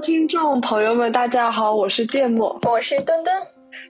[0.00, 3.34] 听众朋友们，大家好，我是芥末，我是墩墩。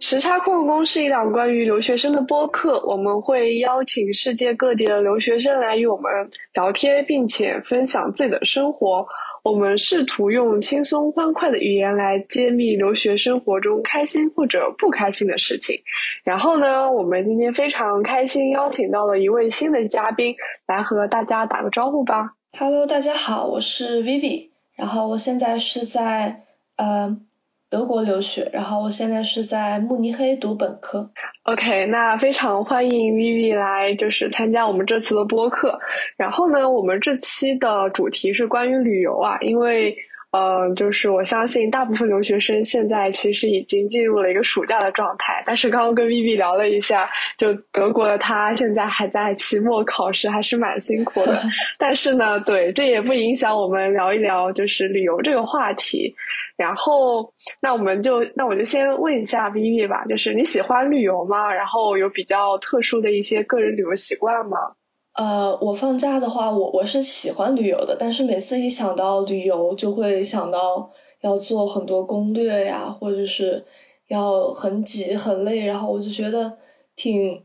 [0.01, 6.11] 时差矿工是一档关于留学生的播客，我们会邀请世界各地的留学生来与我们
[6.55, 9.07] 聊天，并且分享自己的生活。
[9.45, 15.77] 我们试图用轻松欢快的语言来揭秘留学生活中开心或者不开心的事情。
[16.25, 20.35] 然后呢，我们今天非常开心邀请到了一位新的嘉宾，
[20.67, 22.33] 来和大家打个招呼吧。
[22.59, 24.50] Hello，大家好，我是 Vivi，
[24.81, 26.43] 然后我现在是在
[26.77, 27.15] 呃
[27.69, 31.11] 德国留学，然后我现在是在慕尼黑读本科。
[31.43, 35.79] OK，那非常欢迎 Vivi 来，就是参加我们这次的播客。
[36.17, 39.95] 然后呢，我们这期的主题是关于旅游啊，因为。
[40.33, 51.43] 呃，就是我相信大部分留学生现在其实已经进入了一个暑假的状态，但是刚刚跟 Vivi 聊了一下，就德国的他现在还在期末考试，还是蛮辛苦的。
[51.77, 56.15] 但是呢，对，这也不影响我们聊一聊就是旅游这个话题。
[56.57, 61.53] 然后，那我们就那我就先问一下 Vivi 吧，就是你喜欢旅游吗？
[61.53, 64.59] 然后有比较特殊的一些个人旅游习惯吗？
[65.15, 70.91] 呃，我放假的话，我我是喜欢旅游的，但是每次一想到旅游，就会想到
[71.23, 73.63] 要做很多攻略呀，或者是
[74.09, 76.57] 要很挤很累，然后我就觉得
[76.95, 77.43] 挺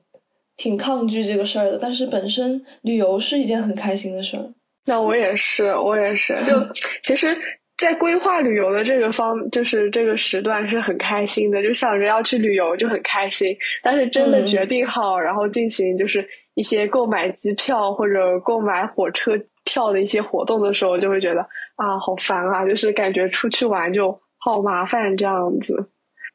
[0.55, 1.77] 挺抗拒这个事儿的。
[1.77, 4.53] 但是本身旅游是一件很开心的事儿。
[4.85, 6.35] 那我也是，我也是。
[6.45, 6.53] 就
[7.03, 7.35] 其实，
[7.77, 13.57] 在规划旅游的这个方，就是这个时段是很开心的，就想着要去旅游就很开心。
[13.81, 16.25] 但是真的决定好，然后进行就是。
[16.55, 21.41] 一些购买机票或者购买火车票的一些活动的时候，就会觉得
[21.75, 22.65] 啊，好烦啊！
[22.65, 25.89] 就是感觉出去玩就好麻烦这样子。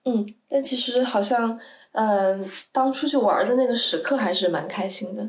[0.05, 1.59] 嗯，但其实好像，
[1.93, 5.29] 嗯，当出去玩的那个时刻还是蛮开心的。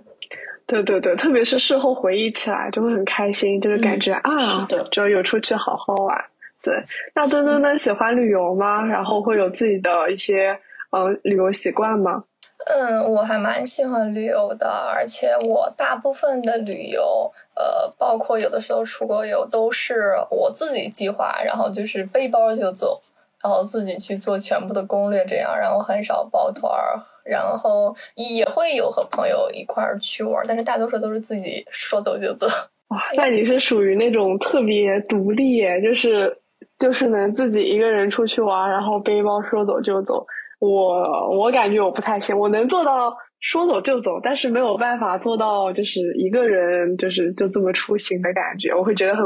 [0.66, 6.18] 对对对，特别是事后回忆起来，就会很开心，就是感觉啊，就有出去好好玩。
[6.64, 6.74] 对，
[7.14, 8.82] 那墩墩呢，喜欢旅游吗？
[8.86, 10.58] 然后会有自己的一些
[10.92, 12.24] 嗯旅游习惯吗？
[12.68, 23.02] 嗯，我还蛮喜欢旅游的，而且我大部分的旅游，呃，包括有的时候出国游，都是我自己计划，然后就是背包就走，
[23.44, 32.48] 然后自己去做全部的攻略，这样，然后很少抱团儿，然后也会有和朋友一块儿去玩，但是大多数都是自己说走就走。
[32.90, 36.38] 哇，那你是属于那种特别独立，就是
[36.78, 40.26] 就是能自己一个人出去玩，然后背包说走就走。
[40.62, 49.26] 我我感觉我不太行，我能做到说走就走，但是没有办法做到就是一个人就是就这么出行的感觉，我会觉得很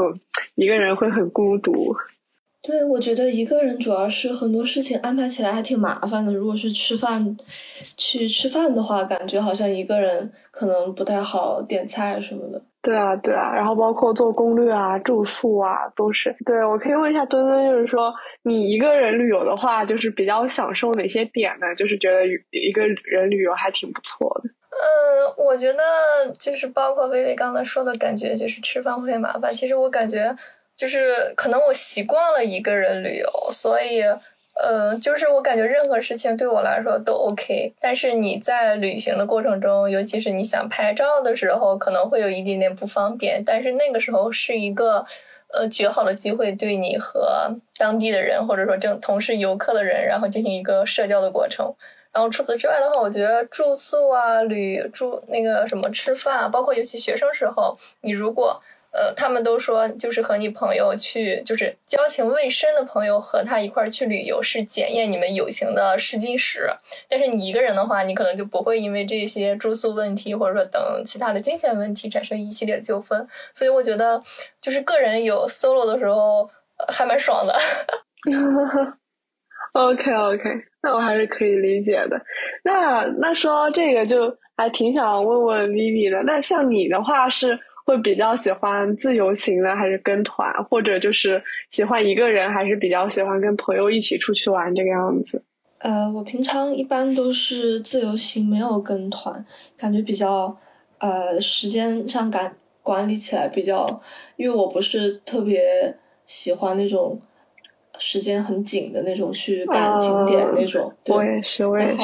[0.54, 1.94] 一个人会很孤独。
[2.62, 6.32] 对，我觉得一个人主要是很多事情安排起来还挺麻烦的。
[6.32, 7.36] 如果是吃饭
[7.98, 12.60] 去吃饭的话，感觉好像一个人可能不太好点菜什么的。
[12.86, 16.32] 对啊，对啊，然后包括做攻略啊、住宿啊，都是。
[16.46, 18.14] 对，我可以问一下墩墩，就是说
[18.44, 21.74] 你一个人旅游的话，就是比较享受哪些点呢？
[21.74, 24.50] 就是觉得一个人旅游还挺不错的。
[24.70, 25.82] 嗯，我觉得
[26.38, 29.52] 就是包括微微刚才说的感觉，就是吃饭会麻烦。
[29.52, 30.32] 其实我感觉
[30.76, 34.02] 就是可能我习惯了一个人旅游，所以。
[34.58, 43.42] 呃，就是我感觉任何事情对我来说都 OK，但是你在旅行的过程中，尤其是你想拍照的时候，可能会有一点点不方便。
[43.44, 45.04] 但是那个时候是一个
[45.52, 51.74] 呃绝好的机会，对你和当地的人或者说正同是游客的人，然后进行一个社交的过程。
[52.10, 58.58] 然后除此之外的话，我觉得住宿啊、旅住那个什么吃饭啊，包括尤其学生时候，你如果。
[58.96, 66.70] 呃，他们都说，就是和你朋友去，就是交情未深的朋友和他一块儿去旅游，是检验你们友情的试金石。
[67.06, 73.28] 但是你一个人的话，你可能就不会因为这些住宿问题，或者说等其他的金钱问题产生一系列纠纷。
[73.52, 74.22] 所以我觉得，
[74.62, 76.48] 就是个人有 solo 的时候
[76.88, 77.54] 还蛮爽的。
[79.74, 80.42] OK OK，
[80.82, 82.18] 那我还是可以理解的。
[82.64, 86.22] 那那说到这个，就还挺想问问 Vivi 的。
[86.22, 87.60] 那像你的话是？
[87.86, 91.40] 会比较喜欢自由行呢，还是跟团，或者就是
[91.70, 95.40] 喜欢一个人，还是比较喜欢跟朋友一起出去玩这个样子？
[95.78, 99.46] 呃，我平常一般都是自由行，没有跟团，
[99.76, 100.56] 感觉比较
[100.98, 104.00] 呃时间上感管理起来比较，
[104.36, 107.20] 因为我不是特别喜欢那种
[107.98, 110.92] 时间很紧的那种去赶景点那种。
[111.06, 111.96] 我也是，我也是。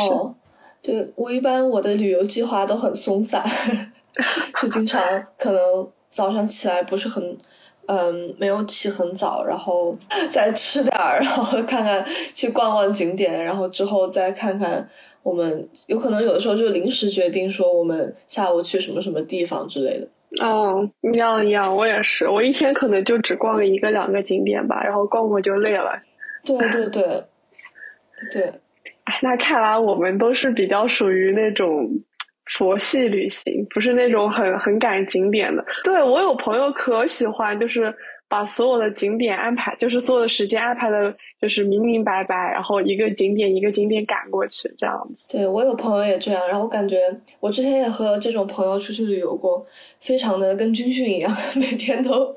[0.81, 3.43] 对我一般我的旅游计划都很松散。
[4.61, 5.03] 就经常
[5.39, 7.39] 可能早上起来不是很，
[7.87, 9.97] 嗯，没有起很早，然后
[10.31, 12.05] 再吃点儿，然后看看
[12.35, 14.87] 去逛逛景点，然后之后再看看
[15.23, 20.09] 我们有可能有的时候就临时决定说我们下午去什么什么地方之类的。
[20.43, 25.93] 嗯，一样一样，我也是，我一天可能就只逛一个两个景点吧，然后逛逛就累了。
[26.45, 27.03] 对对对，
[28.31, 28.53] 对。
[29.05, 31.91] 哎，那看来我们都是比较属于那种
[32.47, 35.65] 佛系旅行，不是那种很很赶景点的。
[35.85, 37.95] 对我有朋友可喜欢，就是。
[38.29, 45.29] 把所有的景点安排，就是所有的时间安排的，就是明明白白，然后一个景点一个景点赶过去，这样子。
[45.29, 46.99] 对我有朋友也这样，然后我感觉
[47.41, 49.67] 我之前也和这种朋友出去旅游过，
[50.01, 52.35] 非常的跟军训一样， 每天都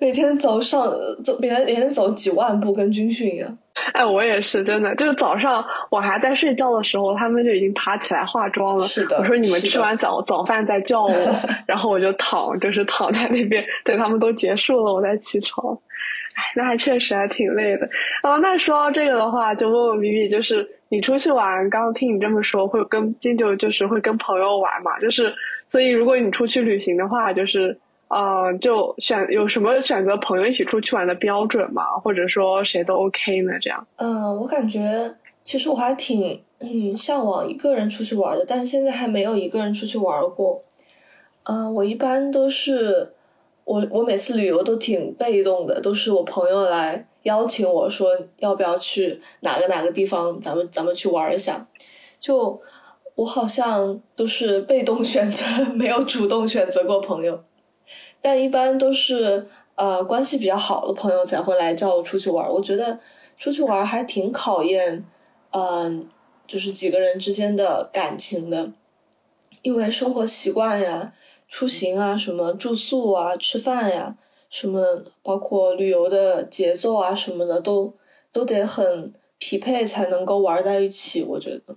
[0.02, 0.82] 每天早上
[1.22, 3.58] 走，每天每天走几万步，跟军训一样。
[3.92, 8.86] 哎，我也是真的，就是早上我还在睡觉的时候，他们就已经爬起来化妆了。
[8.86, 11.10] 是的，我说你们吃完早早饭再叫我，
[11.66, 15.78] 然后我就躺，就是躺在那边等他们都结束了，我再起床。
[16.34, 17.86] 哎，那还确实还挺累的。
[18.22, 24.98] 哦，那说到这个的话，就问问米米就是你出去玩，刚刚听你这么说，会跟金九就是会跟朋友玩嘛？
[24.98, 25.34] 就是
[25.68, 27.78] 所以如果你出去旅行的话，就是。
[28.10, 31.84] 呃，就选有什么选择朋友一起出去玩的标准吗？
[32.02, 33.52] 或者说谁都 OK 呢？
[33.62, 33.86] 这样？
[33.96, 35.14] 嗯，我感觉
[35.44, 40.60] 其实我还挺嗯向往一个人出去玩的，但是现在还没有一个人出去玩过。
[41.44, 43.12] 嗯，我一般都是
[43.64, 51.64] 我我每次旅游都挺被动的，都是我朋友来邀请我说要不要去哪个哪个地方，咱们咱们去玩一下。
[52.18, 52.60] 就
[53.14, 57.40] 我好像都是被动 选择，没有主动选择过朋友。
[58.22, 59.46] 但一般都是
[59.76, 62.52] 呃关系比较好的朋友才会来叫我出去玩儿。
[62.52, 63.00] 我觉得
[63.36, 65.02] 出去玩儿还挺考验，
[65.52, 66.06] 嗯，
[66.46, 68.72] 就是几个人之间的感情的，
[69.62, 71.14] 因为生活习惯呀、
[71.48, 74.16] 出行啊、什么住宿啊、吃饭呀、
[74.50, 77.94] 什么包括旅游的节奏啊什么的，都
[78.30, 81.22] 都得很匹配才能够玩在一起。
[81.22, 81.76] 我觉得。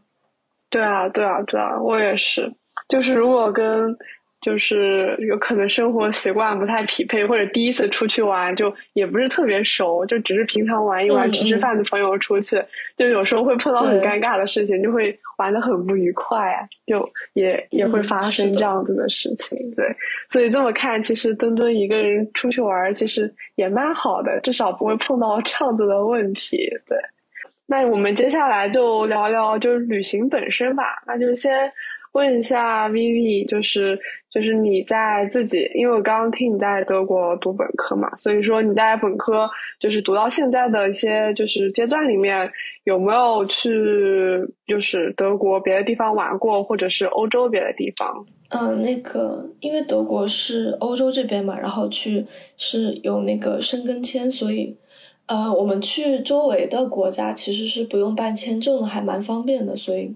[0.70, 2.54] 对啊，对啊，对啊，我也是。
[2.90, 3.96] 就是如果跟。
[4.44, 12.62] 就是有可能生活习惯不太匹配，或者第一次出去玩就也不是特别熟，就只是平常玩一玩、吃吃饭的朋友出去，
[12.98, 19.58] 就有时候会碰到很尴尬的事情，就会玩的很不愉快，就也也会发生这样子的事情。
[19.76, 19.86] 对，
[20.30, 26.58] 所以这么看，其实墩墩一个人出去玩其实也蛮好的，至少不会碰到这样子的问题。
[26.86, 26.98] 对，
[27.66, 31.72] 那我们接下来就聊聊就是旅行本身吧，那就先。
[32.14, 34.00] 问一下 Vivi，就是
[34.32, 39.50] 就是你在自己，因为我刚刚听你在德国读本科嘛，所以说你在本科
[39.80, 42.50] 就是读到现在的一些就是阶段里面，
[42.84, 43.70] 有没有去
[44.68, 48.26] 就是德国别的地方玩过，或者是欧洲别的地方？
[48.50, 52.24] 嗯，那个因为德国是欧洲这边嘛，然后去
[52.58, 54.78] 是有那个申根签，所以
[55.26, 60.16] 呃，我们去周围的国家其实是不用办签证的，还蛮方便的，所以。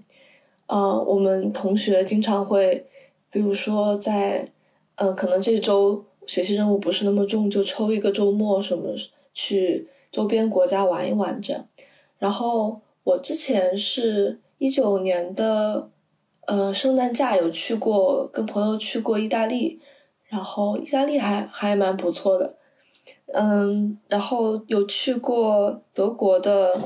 [0.68, 2.86] 呃，我们同学经常会，
[3.30, 4.52] 比如说在，
[4.96, 8.94] 呃，可能这周学习任务不是那么重，就抽一个周末什么
[9.32, 11.66] 去周边国家玩一玩这样。
[12.18, 15.88] 然后我之前是一九年的，
[16.44, 19.80] 呃，圣诞假有去过，跟朋友去过意大利，
[20.26, 22.56] 然后意大利还还蛮不错的，
[23.32, 26.78] 嗯，然后有去过德国的，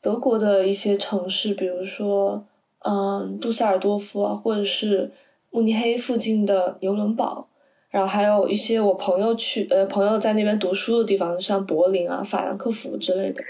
[0.00, 2.46] 德国的一些城市，比如说。
[2.84, 5.10] 嗯，杜塞尔多夫啊，或者是
[5.50, 7.48] 慕尼黑附近的纽伦堡，
[7.90, 13.42] 然后还有一些我朋友去呃朋友在那边读书的地方，像柏林啊、法兰克福之类的。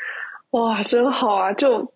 [0.51, 1.53] 哇，真好啊！
[1.55, 1.91] 就，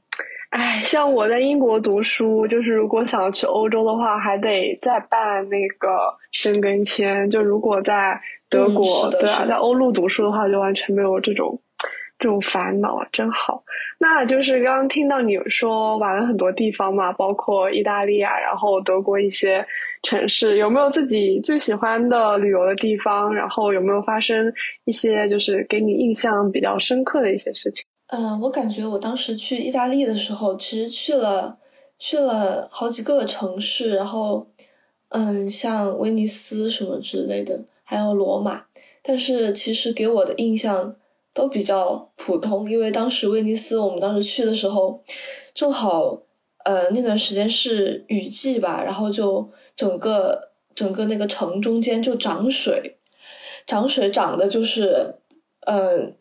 [0.48, 5.88] 哎，像我在英国读书，就是如果想去欧洲的话，还得再办那个
[6.32, 7.28] 申根签。
[7.30, 8.18] 就如果在
[8.48, 11.60] 德国，对啊，在欧陆读书的话，就完全没有这种。
[12.18, 13.62] 这种烦恼真好，
[13.98, 19.64] 那就是刚刚听到你说玩了很多地方嘛，包括意大利啊，然后德国一些
[20.02, 23.34] 城市，有没有自己最喜欢的旅游的地方？
[23.34, 24.50] 然后有没有发生
[24.86, 27.84] 一些就是给你印象比较深刻的一些事情？
[28.06, 31.58] 嗯，我感觉我当时去意大利的时候，其实去了
[31.98, 34.46] 去了好几个城市，然后
[35.10, 38.64] 嗯，像威尼斯什么之类的，还有罗马，
[39.02, 40.96] 但是其实给我的印象。
[41.36, 45.04] 都比较普通，因为当时威尼斯，我们当时去的时候，
[45.52, 46.18] 正好，
[46.64, 52.96] 呃，那段时间是雨季吧，然后就整个整个那个城中间就涨水，
[53.66, 55.16] 涨水涨的就是，
[55.66, 56.14] 嗯，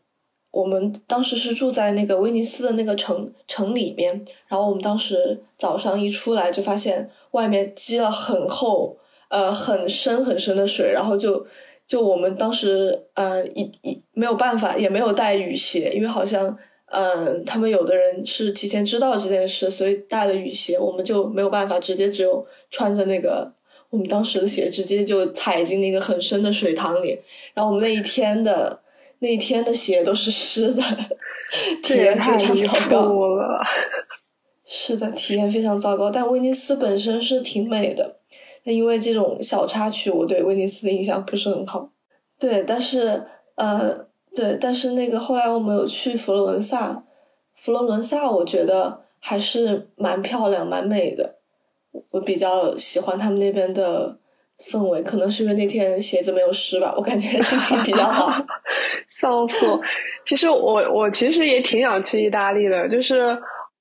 [0.52, 8.98] 我们当时是住在那个威尼斯的那个城城里面，然后我们当时早上一出来就发现外面积了很厚，
[9.30, 11.48] 呃，很深很深的水，然后就。
[11.88, 23.52] 就我们当时，嗯，一一没有办法，也没有带雨鞋，因为好像，嗯，他们有的人是提前知道这件事，所以带了雨鞋，我们就没有办法，直接只有穿着那个
[23.92, 27.20] 我们当时的鞋直接就踩进那个很深的水塘里，
[27.54, 28.82] 然后我们那一天的
[29.20, 30.82] 那一天的鞋都是湿的，
[31.84, 33.62] 体验非常糟糕了。
[34.66, 36.10] 是的，体验非常糟糕。
[36.10, 38.18] 但威尼斯本身是挺美的，
[38.66, 41.88] 那因为这种小插曲，我对威尼斯的印象不是很好。
[42.40, 43.24] 对，但是
[43.56, 47.04] 呃，对，但是那个后来我们有去佛罗伦萨，
[47.54, 51.36] 佛罗伦萨我觉得还是蛮漂亮、蛮美的。
[52.10, 54.18] 我比较喜欢他们那边的
[54.60, 58.34] 氛围，可能是因为那天鞋子没有湿吧，我感觉心情比较好。
[59.08, 59.80] 笑死！
[60.26, 63.38] 其实我我其实也挺想去意大利的，就是。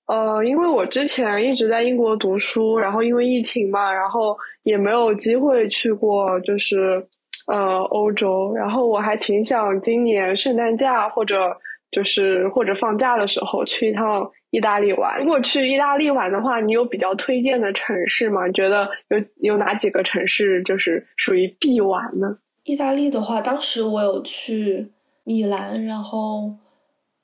[0.07, 7.03] 呃，因为我之前一直在英国读书，然后因为疫情嘛，然后也没有机会去过，就是
[7.47, 8.53] 呃欧洲。
[8.55, 11.57] 然后我还挺想今年圣诞假或者
[11.91, 15.19] 就是或者放假的时候去一趟意大利玩。
[15.21, 18.47] 如果去意大利玩的话，你有比较推荐的城市吗？
[18.47, 22.37] 你觉得有有哪几个城市就是属于必玩呢？
[22.65, 24.93] 意大利的话，当时我有去
[25.25, 26.57] 米兰，然后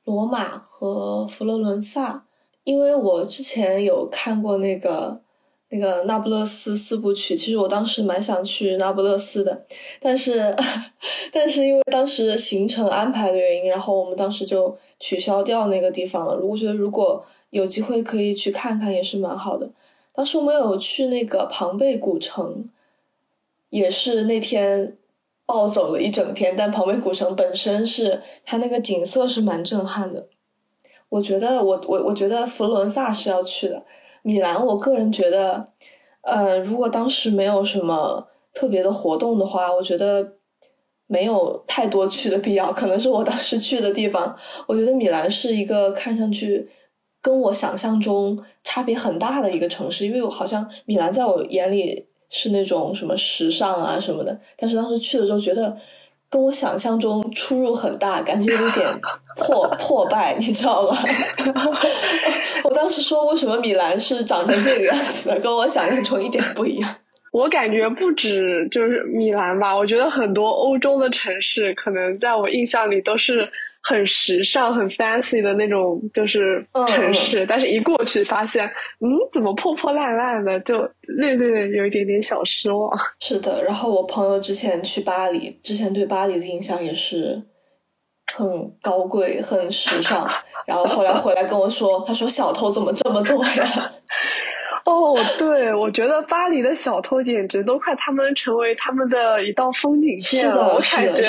[0.05, 2.25] 罗马和佛罗伦萨。
[2.65, 5.21] 因为我之前有看过那个
[5.71, 9.67] 那个那不勒斯四部曲，其实我当时蛮想去那不勒斯的，
[10.01, 10.55] 但是
[11.33, 16.37] 但是因为当时行程安排的原因，然后我们当时就取消掉那个地方了。
[16.39, 19.71] 我觉得如果有机会可以去看看，也是蛮好的。
[20.13, 22.69] 当时我们有去那个庞贝古城，
[23.71, 24.97] 也是那天
[25.47, 30.27] 暴走了一整天，但庞贝古城本身是它那个景色是蛮震撼的。
[31.11, 33.85] 我觉得我我我觉得佛罗伦萨是要去的，
[34.23, 35.69] 米兰我个人觉得，
[36.23, 40.37] 呃，如果当时没有什么特别的活动的话，我觉得
[41.09, 42.73] 没有太多去的必要。
[42.73, 44.37] 可能是我当时去的地方，
[44.69, 46.69] 我觉得米兰是一个看上去
[47.21, 55.77] 跟我想象中差别很大的一个城市，因为我好像米兰在我眼里是那种什么时尚啊什么的，但是当时去的时候觉得。
[56.31, 58.87] 跟我想象中出入很大，感觉有点
[59.37, 60.97] 破 破败，你知道吗？
[62.63, 66.89] 我当时说，为什么米兰是长成这个样子的，跟我想象中一点不一样。
[67.33, 73.51] 我感觉不止就是米兰吧，我觉得很多欧洲的城市，可能在我印象里都是。
[73.83, 78.67] 很时尚、很 fancy 的那种，就是城市，但是一过去发现，
[79.01, 82.91] 嗯，怎么破破烂烂的，就略略有一点点小失望。
[83.21, 87.43] 是的，然后我朋友之前去巴黎，之前对巴黎的印象也是
[88.37, 90.29] 很高贵、很时尚，
[90.67, 93.91] 然后后来回来跟我说，他说小偷怎么这么多呀？
[94.91, 100.75] 哦，对，我觉得巴黎的小偷简直都快他们成为他们的一道风景线了。
[100.75, 101.25] 我感觉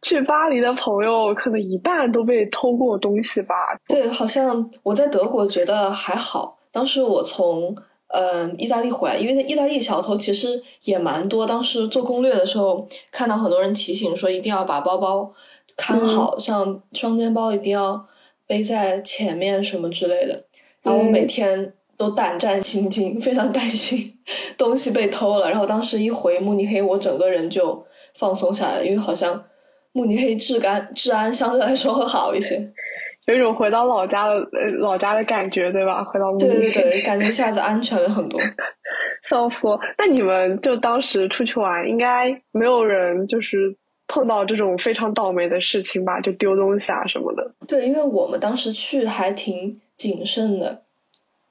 [0.00, 3.54] 去巴黎的朋友可能一半都被偷过东西吧。
[3.88, 6.56] 对，好像我在德国觉得还好。
[6.70, 7.74] 当时我从
[8.08, 11.44] 嗯意大利回来，因为在意大利小偷其实也蛮多。
[11.44, 15.32] 当时做攻略的时候，看到很多人提醒说一定要把包包
[15.76, 18.06] 看好，像双肩包一定要
[18.46, 20.44] 背在前面什么之类的。
[20.82, 21.74] 然后我每天。
[22.02, 24.12] 都胆战心惊， 非常担心
[24.58, 25.48] 东西被偷了。
[25.48, 29.44] 然后当时一回慕尼黑，我整个人就放松下来，因为好像
[29.92, 32.56] 慕尼黑治安治安相对来说会好一些，
[33.26, 34.34] 有一种回到老家的
[34.80, 36.02] 老家的感觉，对吧？
[36.02, 38.40] 回到慕尼黑，对对对，感觉一下子安全了很多。
[39.22, 39.60] 笑死！
[39.96, 43.76] 那你们就当时出去玩，应该没有人就是
[44.08, 46.20] 碰到这种非常倒霉的事情吧？
[46.20, 47.54] 就丢东西啊什么的。
[47.68, 50.82] 对，因为我们当时去还挺谨慎的。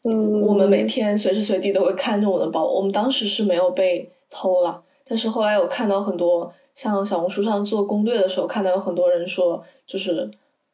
[0.04, 2.66] 嗯，我们每天随时随地都会看着我的包。
[2.66, 10.28] 我们当时是没有被偷了，但是后来有看到很多像小红书上做攻略的时候，看到有很多人说就是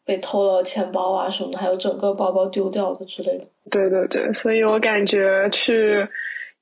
[0.05, 3.43] 被偷了钱包啊什么的，还有整个包包丢掉的之类的。
[3.69, 6.07] 对对对，所以我感觉去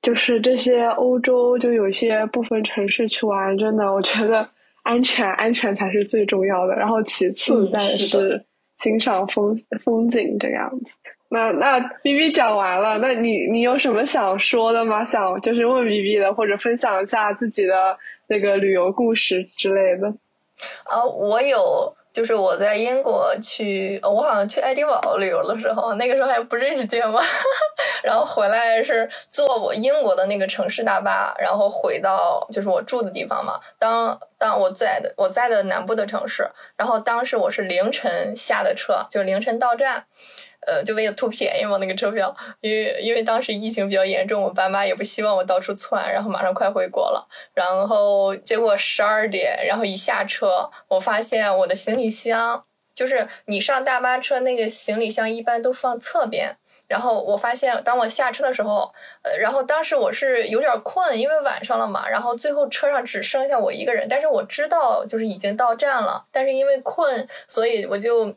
[0.02, 4.48] 就是这些欧洲，就有些部分城市去玩，真的我觉得
[4.82, 8.44] 安全安全才是最重要的，然后其次再是
[8.78, 9.54] 欣赏风
[9.84, 10.90] 风景这样子。
[11.28, 15.04] 那那 B B 讲完了，那你你有什么想说的吗？
[15.04, 20.08] 想就是问 B B 的，或者分享一下自己的那个旅游故事之类的。
[20.84, 27.20] 啊，我有，就是我在英国去，我好像去爱丁堡旅游的时候，那个时候还不认识芥末，
[28.04, 33.58] 然后回来是坐我英国的那个城市大巴，然后回到就是我住的地方嘛。
[33.78, 40.04] 当当我在的我在的南部的城市，然后当时我是凌晨下的车，就凌晨到站。
[40.66, 52.62] 呃，就为了图便宜嘛，那个车票，因为因为当时疫情比较严重，我爸妈也不希望我到处窜，然后马上快回国了，然后结果十二点，然后一下车，我发现我的行李箱，
[52.94, 56.56] 就是你上大巴车那个行李箱一般都放侧边，
[56.88, 58.92] 然后我发现，当我下车的时候，
[59.22, 62.08] 呃，然后当时我是有点困，因为晚上了嘛。
[62.08, 68.34] 然后最后车上只剩下我一个人，但是我知道就是已经到站了，但是因为困，所以我就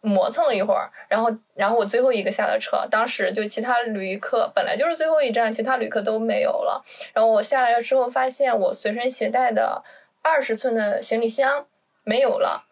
[0.00, 0.90] 磨蹭了一会儿。
[1.08, 6.82] 然后，然后我最后一个下的车，当时就其他旅客本来就是最后一站，其他旅客都没有了。
[7.12, 9.82] 然后我下来了之后，发现我随身携带的
[10.22, 11.66] 二十寸的行李箱
[12.04, 12.66] 没有了，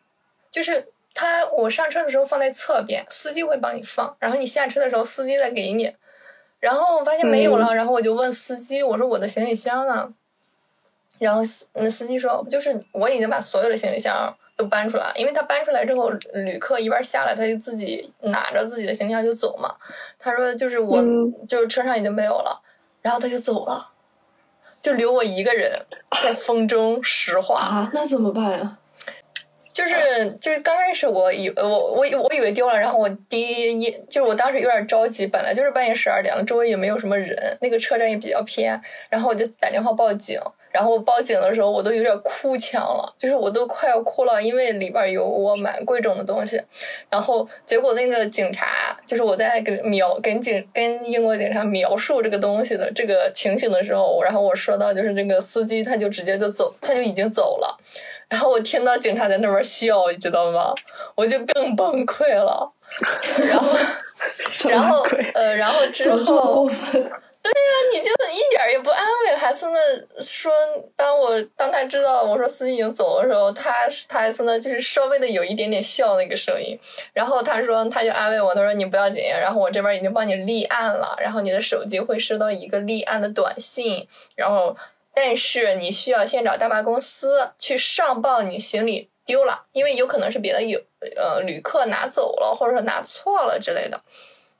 [0.50, 0.92] 就是。
[1.18, 5.90] 他我上车的时候放在侧边，司机会帮你放，然后你下车的时候司机再给你。
[6.61, 10.12] 然后我发现没有了，然后我就问司机，我说我的行李箱呢？
[11.18, 19.75] 然后司那司机说，就是我已经把所有的行李箱都搬出来，因为他搬出来之后，旅客一边下来，他就自己拿着自己的行李箱就走嘛。
[20.19, 21.03] 他说就是我
[21.47, 22.63] 就是车上已经没有了，
[23.03, 23.91] 然后他就走了，
[24.81, 25.79] 就留我一个人
[26.23, 28.79] 在风中石化啊，那怎么办呀？
[29.73, 29.95] 就是
[30.41, 40.41] 就是刚开始我以我我我以为丢了，然后我第一就是我当时有点着急，本来就是半夜十二点了，周围也没有什么人，那个车站也比较偏，然后我就打电话报警，
[40.76, 46.61] 然后报警的时候我都有点哭腔了，就是我都快要哭了，因为里边有我蛮贵重的东西，
[47.09, 57.78] 然后结果那个警察就是我在跟描跟警跟英国警察描述这个东西的这个情形的时候，然后我说到就是这个司机他就直接就走，他就已经走了。
[58.28, 60.75] 然后我听到警察在那边笑，你知道吗？
[61.14, 62.71] 我就更崩溃了。
[63.49, 63.76] 然后，
[64.68, 65.02] 然后，
[65.35, 66.68] 呃，然后之后，
[67.47, 69.81] 对呀，你就一点也不安慰，还从那
[70.21, 70.53] 说，
[70.97, 73.73] 当我当他知道我说司机已经走的时候，他
[74.09, 76.79] 他还从那就是稍微的有一点点笑那个声音。
[77.12, 84.76] 然后他说，他就安慰我，他说你不要紧，然后我这边已经帮你立案了，然后你的手机会收到一个立案的短信，然后。
[85.19, 90.79] 但是你需要先找大巴公司去上报你行李丢了，因为有可能是别的有
[91.17, 93.99] 呃旅客拿走了，或者说拿错了之类的。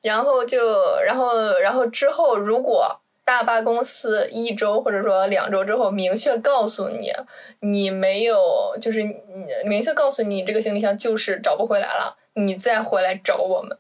[0.07, 0.57] 然后就
[1.05, 7.13] 然后然后之后，如果大巴公司一周或者说两周之后明确告诉你
[7.59, 8.39] 你没有，
[8.81, 9.17] 就是你
[9.65, 13.77] 明确告诉你这个行李箱就是找不回来了，你再回来找我们。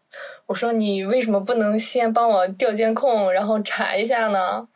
[0.46, 4.66] 我说你为什么不能先帮我调监控，然后查一下呢？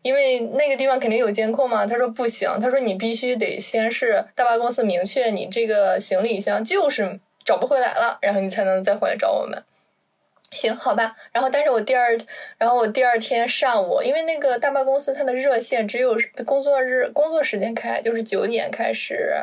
[0.00, 9.62] 因为那个地方肯定有监控嘛，他说不行，他说你必须得先是大巴公司明确你这个行李箱就是找不回来了，然后你才能再回来找我们。
[10.54, 11.14] 行，好吧。
[11.32, 12.16] 然后，但是我第二，
[12.56, 19.34] 然后我第二天上午，因为那个大巴公司它的热线只有工作日工作时间开，就是九点开始。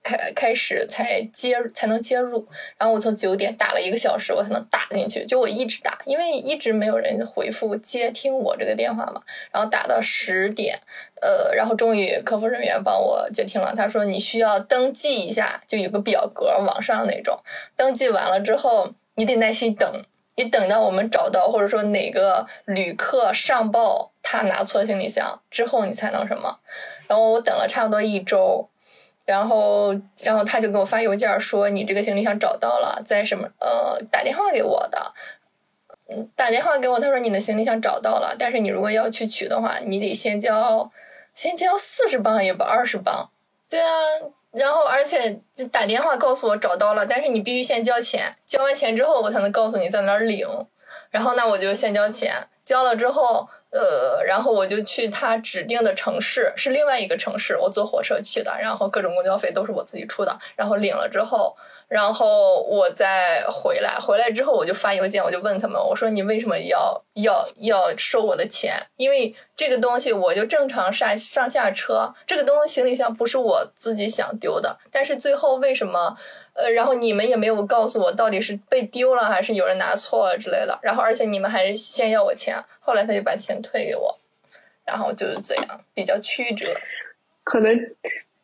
[0.00, 2.46] 开开始才接才能接入，
[2.78, 5.24] 然后我从九点打了一个小时，我才能打进去。
[5.26, 9.20] 就我一直打，因为一直没有人回复接听我这个电话嘛。
[9.50, 10.78] 然后打到十点，
[11.20, 13.74] 呃，然后终于客服人员帮我接听了。
[13.76, 17.38] 他说你需要登记一下，就有个表格，网上那种。
[17.76, 20.04] 登记完了之后，你得耐心等，
[20.38, 26.60] 你等到我们找到或者说哪个旅客上报他拿错行李箱之后，你才能什么。
[27.08, 28.68] 然后我等了差不多一周。
[29.26, 33.46] 然后，然后他就给我发邮件说：“你这个行李箱找到了，在什么？
[33.60, 35.12] 呃，打电话给我的，
[36.08, 40.90] 嗯，打电话给我，他说你的行李箱找到了，但是你如果要去取的话，你得先交，
[41.34, 43.28] 先交四十磅也不二十磅。
[43.68, 43.86] 对啊，
[44.58, 45.40] 然后而且
[45.70, 50.46] 打电话告诉我找到了，但是你必须先交钱，交完钱之后我才能告诉你在哪儿领。
[51.10, 61.54] 然后那我就先交钱，交了之后。”呃，然后我就去他指定的城市，是另外一个城市，我坐火车去的，然后各种公交费都是我自己出的，然后领了之后，
[61.86, 68.82] 然后我再回来，回来之后我就发邮件，我就问他们，我说你为什么要要要收我的钱？
[68.96, 76.16] 因为这个东西我就正常上上下车，这个东西行李箱不是我自己想丢的，但是最后为什么？
[76.58, 80.76] 呃，然后你们也没有告诉我到底是被丢了还是有人拿错了之类的。
[80.82, 84.18] 然后，而且你们还是先要我钱，后来他就把钱退给我，
[84.84, 86.74] 然后就是这样，比较曲折。
[87.44, 87.78] 可能，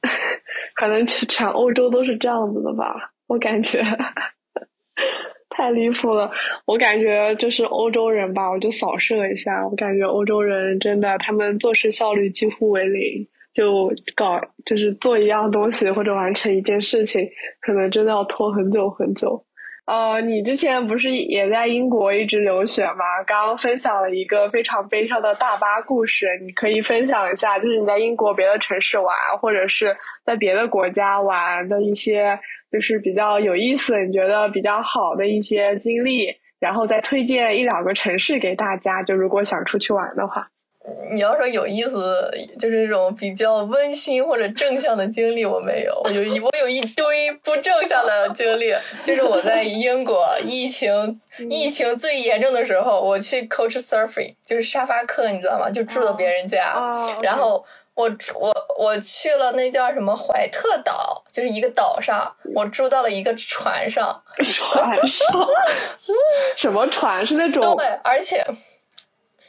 [0.75, 3.13] 可能全欧洲都是这样子的吧？
[3.27, 3.83] 我感觉
[5.51, 6.31] 太离谱了。
[6.67, 13.27] 我感觉就是欧洲人吧，我就扫射一下，我感觉欧洲人真的，他们做事效率几乎为零。
[13.55, 17.27] 就搞就是做一样东西或者完成一件事情，
[17.61, 19.43] 可能真的要拖很久很久。
[19.87, 23.05] 呃，你之前不是也在英国一直留学吗？
[23.27, 32.39] 刚刚分享了一个非常悲伤的大巴故事，你可以分享一下，就是你在英国别的城市玩，或者是在别的国家玩的一些，
[32.73, 39.03] 就是比较有意思、你觉得比较好的一些经历，然后再推荐一两个城市给大家。
[39.03, 40.49] 就如果想出去玩的话。
[41.13, 45.99] 你要说有意思，就是那种比较温馨或者正向的经历，我没有。
[46.05, 51.19] 我有一我有一堆不正向的经历，就是我在英国疫情
[51.49, 55.71] 疫情最严重的时候，我去 Coach Surfing，就是沙发客，你知道吗？
[55.71, 56.77] 就住到别人家，
[57.23, 65.49] 然后我我我去了那叫什么怀特岛，就是一个岛上，我住到了一个船上， 船上
[66.59, 67.27] 什么船？
[67.27, 68.45] 是那种对，而且。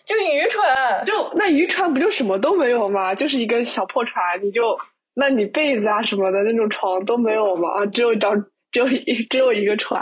[0.03, 3.13] 就渔船，就那渔船不就什么都没有吗？
[3.15, 4.77] 就是一个小破船，你就
[5.13, 7.85] 那你被子啊什么的那种床都没有吗？
[7.85, 10.01] 只有一张，只有一只有一个船。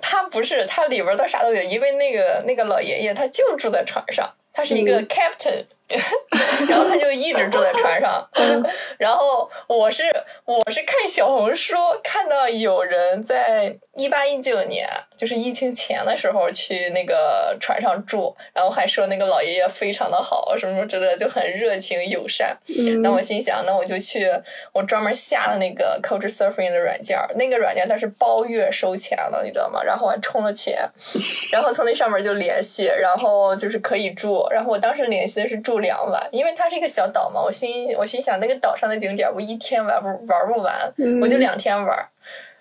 [0.00, 5.64] 他不是，他里边的啥都有，因为那个那个老爷爷他就住在船上，他是一个 captain。
[6.68, 8.28] 然后他就一直住在船上，
[8.98, 10.02] 然后我是
[10.44, 22.56] 我是看小红书看到有人在一八一九年，就是疫情前的时候去那个船上住，然后还说那个老爷爷非常的好，什么什么之类的，就很热情友善。
[23.00, 24.28] 那我心想，那我就去，
[24.72, 29.80] 我专门下了那个 Coach Surfing 的软件，那个软件它是包月收钱的，你知道吗？
[29.84, 30.78] 然后我还充了钱，
[31.52, 35.75] 然后从那上面就联系，然后就是可以住，然后我当时联系的是住。
[35.78, 40.74] 两晚，因为它是一个小岛嘛，我心我心想那个岛上的景点我一天玩不玩不完，
[41.20, 42.08] 我就两天玩，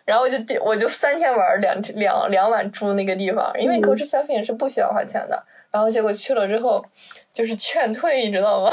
[0.06, 6.84] 然后我就我就三天玩两两两晚住那个地方，因为 Coach Surfing 是不需要花钱的，然后结果去了之后
[7.34, 8.72] 就是劝退，你知道吗？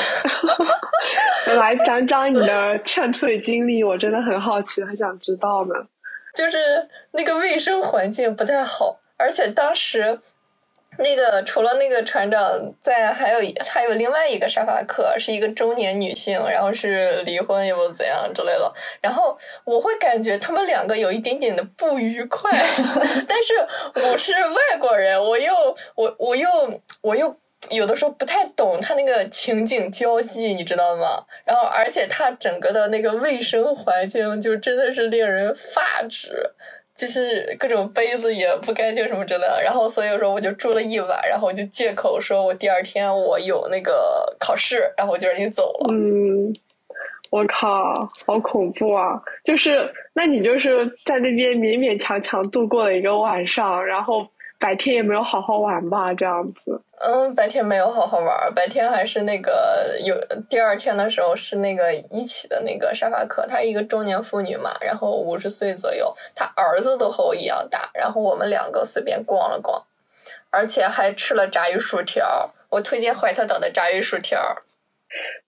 [1.58, 5.74] 来讲讲你的劝退经历，我真的很好奇，很想知道呢。
[6.34, 10.18] 就是那个卫生环境不太好，而且当时。
[11.02, 18.72] 那个除了那个船长在，还有还有另外一个沙发客，是一个中年女性，然后是离婚又怎样之类的。
[19.00, 22.50] 然后我会感觉他们两个有一点点的不愉快，
[23.28, 23.54] 但是
[23.94, 25.52] 我是外国人，我又
[25.94, 26.48] 我我又
[27.02, 27.36] 我又
[27.68, 31.24] 有的时候不太懂他那个情景交际，你知道吗？
[31.44, 36.50] 然后而且他整个的那个卫生环境就真的是令人发指。
[36.94, 45.92] 就是各种杯子也不干净什么之类的，然后所以说我就住了一晚，然后我就借口说我第二天我有那个考试，然后我就让你走了。
[45.92, 46.54] 嗯，
[47.30, 49.20] 我靠，好恐怖啊！
[49.44, 54.26] 就是那你就是在那边勉勉强强度过了一个晚上，然后。
[54.62, 56.80] 白天也没有好好玩吧，这样子。
[57.00, 60.16] 嗯，白天没有好好玩，白天还是那个有
[60.48, 69.82] 第二天的时候是那个一起的那个沙发客，她一个中年妇女嘛，然后五十岁左右，她儿子都和我一样大，然后我们两个随便逛了逛，
[70.50, 72.52] 而且还吃了炸鱼薯条。
[72.68, 74.40] 我推荐怀特岛的炸鱼薯条。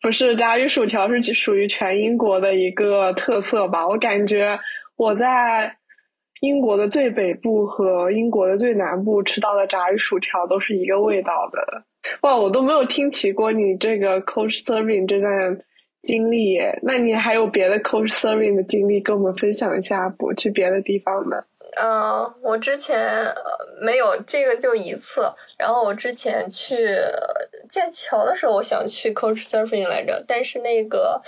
[0.02, 3.86] 不是炸鱼薯条是属于全英国的一个特色吧？
[3.86, 4.58] 我感觉
[4.96, 5.76] 我在。
[6.44, 11.82] 英国的最北部和英国的最南部吃到的炸鱼薯条都是一个味道的。
[12.20, 15.58] 哇，我都没有听起过你这个 coach serving 这段
[16.02, 16.78] 经历耶。
[16.82, 20.34] 那你还有别的 coach serving 的经历跟我们分享一下不？
[20.34, 21.42] 去别的地方的？
[21.82, 23.26] 嗯，我之前
[23.80, 25.22] 没有这个就一次。
[25.58, 26.76] 然后我之前去
[27.70, 31.22] 剑桥的时候，我想去 coach serving 来着，但是那个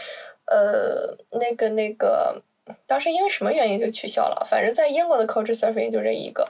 [0.45, 2.43] 呃，那个那个。
[2.87, 4.47] 当时因为什么原因就取消了？
[4.49, 6.47] 反正在英国的 Coach Surfing 就这一个。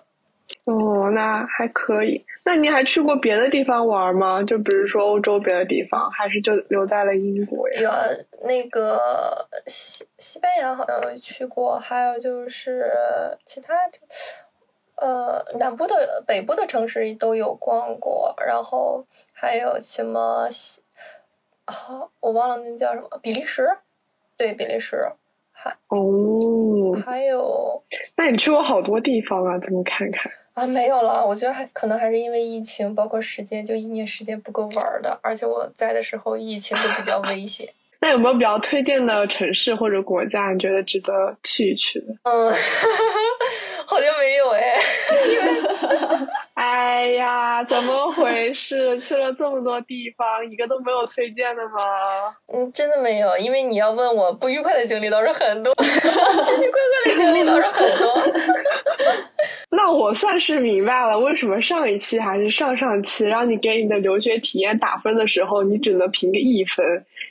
[0.64, 2.24] 哦，那还可以。
[2.44, 4.42] 那你还去过别的地方玩吗？
[4.44, 7.80] 就比如说欧洲别的地方，还是就留在了英国呀？
[7.80, 7.90] 有
[8.46, 8.98] 那个
[9.66, 12.90] 西西班牙好像去过，还有就是
[13.44, 13.74] 其他
[14.96, 20.80] 呃南部的、北部的城市都有逛过，然后还有什么西
[21.64, 21.74] 啊，
[22.20, 23.68] 我忘了那叫什么，比利时？
[24.36, 25.00] 对，比利时。
[25.58, 27.82] 还 哦，还有，
[28.16, 29.58] 那你去过好多地方啊？
[29.58, 30.66] 怎么看看啊？
[30.66, 37.66] 没有了，我觉得还可能还是因为疫情，包括时间，就一年时间不够玩的，而且我在的时候疫情都比较危险。
[37.98, 40.50] 那有没有比较推荐的城市或者国家？
[40.52, 42.06] 你觉得值得去一去的？
[42.24, 42.52] 嗯，
[43.86, 44.76] 好像没有哎。
[46.54, 47.06] 哎
[47.56, 48.98] 呀，怎么回事？
[49.00, 52.36] 去了这么多地方，一个都没有推荐的吗？
[52.52, 58.14] 嗯，真的没有，因为你要问我不愉快的经历倒是很多， 奇奇怪怪的经历倒是很多。
[59.70, 66.84] 那我算是明白了，为什么上一期还是上上期让你给你的留学体验打分的时候，你只能评个一分。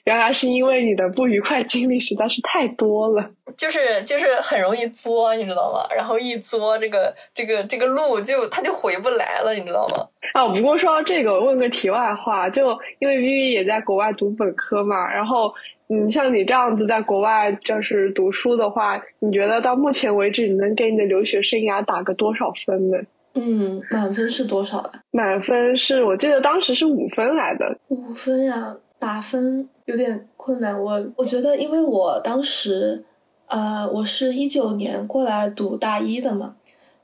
[0.06, 5.86] 原来是因为你的不愉快经历实在是太多了，就是就是很容易作，你知道吗？
[5.96, 10.08] 然后一作，这个这个这个路就他就回不来了，你知道吗？
[10.34, 15.52] 啊，不过说到这个，问个题外话，就因为 Vivi 也在国外读本科嘛，然后
[15.90, 22.98] 嗯，像你这样子在国外就是读书的话，你觉得到目前为止，你能给你的留学生涯打个多少分呢？
[23.34, 24.92] 嗯，满分是多少啊？
[25.12, 27.78] 满分是我记得当时是五分来的。
[27.88, 30.80] 五分呀，打分有点困难。
[30.82, 33.04] 我我觉得，因为我当时，
[33.48, 36.56] 呃，我是一九年过来读大一的嘛，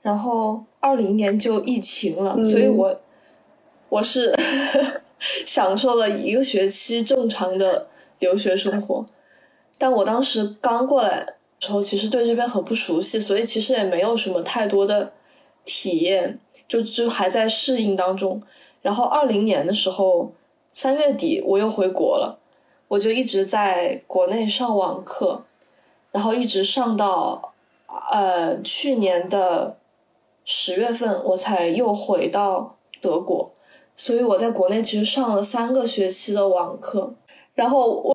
[0.01, 2.99] 然后二零年就疫情了，所以我
[3.89, 4.35] 我是
[5.45, 7.87] 享受了一个学期正常的
[8.19, 9.05] 留学生活。
[9.77, 15.13] 但我当时刚过来时候，其实对这边很不熟悉，所以其实也没有什么太多的。
[15.63, 18.41] 体验就就还在适应当中，
[18.81, 20.33] 然后二零年的时候
[20.73, 22.39] 三月底我又回国了，
[22.91, 25.43] 我就一直在国内上网课，
[26.11, 27.53] 然后一直上到
[28.11, 29.77] 呃去年的
[30.43, 33.49] 十月份我才又回到德国，
[33.95, 37.13] 所以我在国内其实上了三个学期的网课，
[37.55, 38.13] 然后我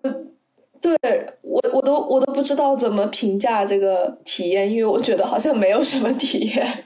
[0.78, 0.94] 对
[1.40, 6.84] 我我都我都不知道怎么评价这个体验，因为我觉得好像没有什么体验。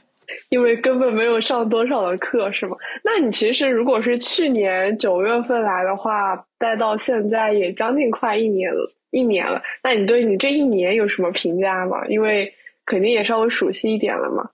[0.49, 2.77] 因为根本没有上多少的课，是吗？
[3.03, 9.63] 那你其实如果是去年九月份来的话，待到现在也将近快一年了，一年了。
[9.83, 12.07] 那你对你这一年有什么评价吗？
[12.09, 12.53] 因为
[12.85, 14.49] 肯定也稍微熟悉一点了嘛。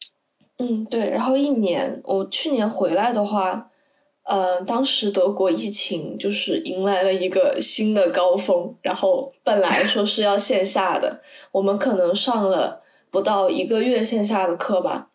[0.58, 1.10] 嗯，对。
[1.10, 3.70] 然后一年，我去年回来的话，
[4.24, 11.20] 呃，当时德国疫情就是迎来了一个新的高峰，然后本来说是要线下的，
[11.52, 15.08] 我们可能上了不到一个月线下的课吧。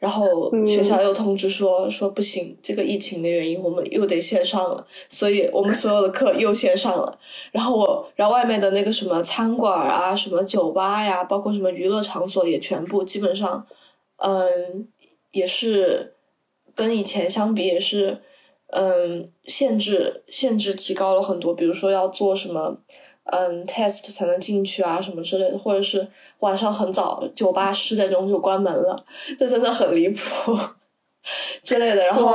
[0.00, 7.18] 然后学校又通知说说不行，这个疫情的原因，我们又得线上了，所以我们所有的课又线上了。
[7.52, 13.66] 然后我，然后外面的那个什么餐馆啊，什么酒吧呀，包括什么娱乐场所也全部基本上，
[14.16, 14.88] 嗯，
[15.32, 16.14] 也是
[16.74, 18.22] 跟以前相比也是，
[18.68, 22.78] 嗯，限制限制提高了很多，比如说要做什么。
[23.32, 26.06] 嗯，test 才能进去啊，什么之类的，或者是
[26.40, 29.04] 晚上很早，酒吧十点钟就关门了，
[29.38, 30.58] 这真的很离谱
[31.62, 32.04] 之类的。
[32.04, 32.34] 然后，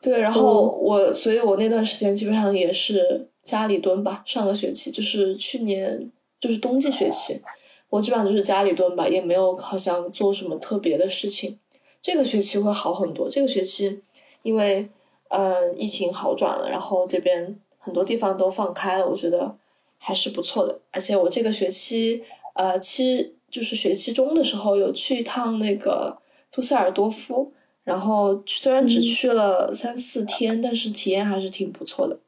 [0.00, 4.22] 对，然后我，所以我那段时间基本上也是家里蹲吧。
[4.24, 7.42] 上个学期就是去年，就是冬季学期，
[7.90, 11.58] 我基本上就是家里蹲吧，也没有好像做什么特别的事情。
[12.00, 13.28] 这个学期会好很多。
[13.28, 14.00] 这个学期
[14.42, 14.88] 因为
[15.30, 19.56] 嗯疫情好转了，然后这边很多地方都放开了，我觉得。
[20.06, 22.22] 还是不错的，而且我这个学期，
[22.56, 26.18] 呃，期就是学期中的时候有去一趟那个
[26.52, 27.50] 杜塞尔多夫，
[27.84, 32.18] 然后虽然只去了三四天，但是体验还是挺不错的。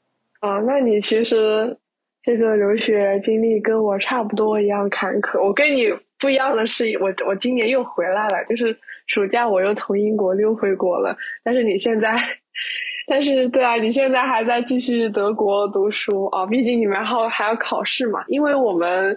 [0.41, 1.77] 啊，那你其实
[2.23, 5.39] 这个留学经历跟我差不多一样坎坷。
[5.47, 8.75] 我跟你不一样的是，我我今年又回来了，就是
[9.07, 11.15] 暑假我又从英国溜回国了。
[11.45, 12.19] 但是你现在。
[13.09, 16.45] 但是，对啊，你现在还在继续德国读书啊？
[16.45, 18.25] 毕竟你们还还要考试嘛。
[18.27, 19.17] 因为我们，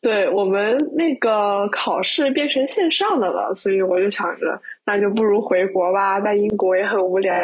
[0.00, 7.34] 对我们那个考试变成线上的了，所以我就想着，那就不如回国吧，在英国也很无聊。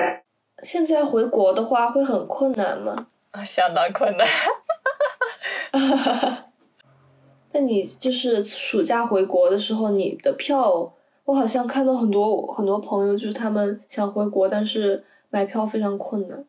[0.63, 3.09] 现在回国的话会很困难吗？
[3.33, 4.25] 啊， 相当困难。
[7.53, 10.93] 那你就是暑假回国的时候，你的票，
[11.25, 15.03] 我好像看到很多很多朋友，就是他们想回国，但是。
[15.31, 16.45] 买票非常困难，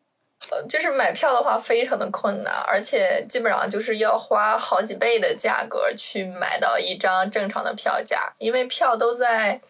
[0.50, 9.60] 呃，就是买票的话非常的困难，而且基本上就是要花好几倍的价格去买到一张正常的票价，因为票都在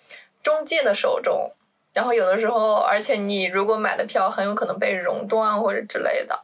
[0.42, 1.50] 中介的手中，
[1.92, 6.38] 然后有的时候，而且你如果买的票很有可能被熔断或者之类的，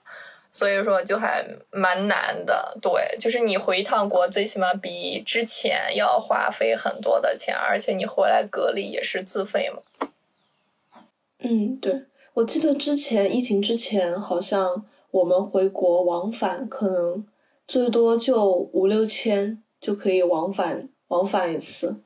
[0.51, 2.77] 所以说就还蛮难的。
[2.81, 10.09] 对，就是你回一趟国，最起码比之前要花费很多的钱，而且你回来隔离也是自费嘛。
[11.39, 12.05] 嗯，对。
[12.35, 17.25] 我记得之前疫情之前，好像我们回国往返可能
[17.67, 22.01] 最多就五六千就可以往返往返一次。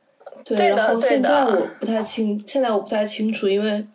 [0.44, 3.86] 对，然后现在我不太清，现在我不太清楚，因为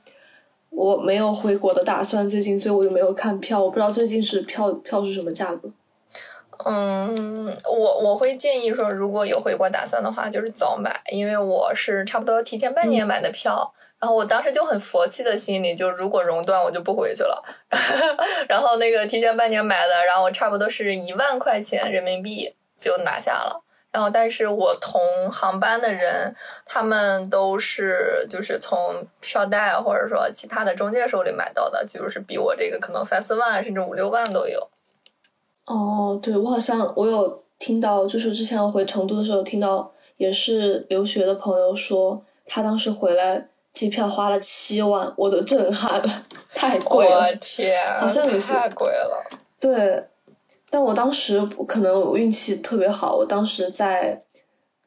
[0.72, 5.72] 我没有回国的打算，最近所以我就没有看票，我不知道最近是票票是什么价格。
[6.66, 13.72] 嗯，我我会建议说，如果有回国打算的话，就是早买，因为我是差不多提前半年买的票。
[14.04, 17.42] 然后我当时就很佛系的心理，就如果熔断我就不回去了。
[18.50, 23.64] 然后那个提前半年买的，然后我差不多是一万块钱人民币就拿下了。
[23.94, 25.00] 然后但是我同
[25.32, 26.36] 航班的人，
[26.66, 34.68] 他们都是就是从票代或者说其他的中介手里买到的，就是比我这个可能三四万甚至五六万都有。
[35.68, 43.48] 哦，对我好像我有听到，就是之前我回成都的时候听到，也是留学的朋友说，他当时回来。
[43.74, 47.28] 机票花了七万，我都震撼了，太贵了！
[47.28, 49.26] 我天，好像也是太贵了。
[49.60, 50.04] 对，
[50.70, 54.24] 但我当时可能我运气特别好，我当时在，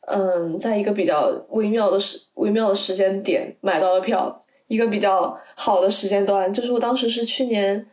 [0.03, 6.53] 嗯，在一个比较微妙的时微妙的时间点买到了票，一个比较好的时间段。
[6.55, 7.85] 就是我当时是去年，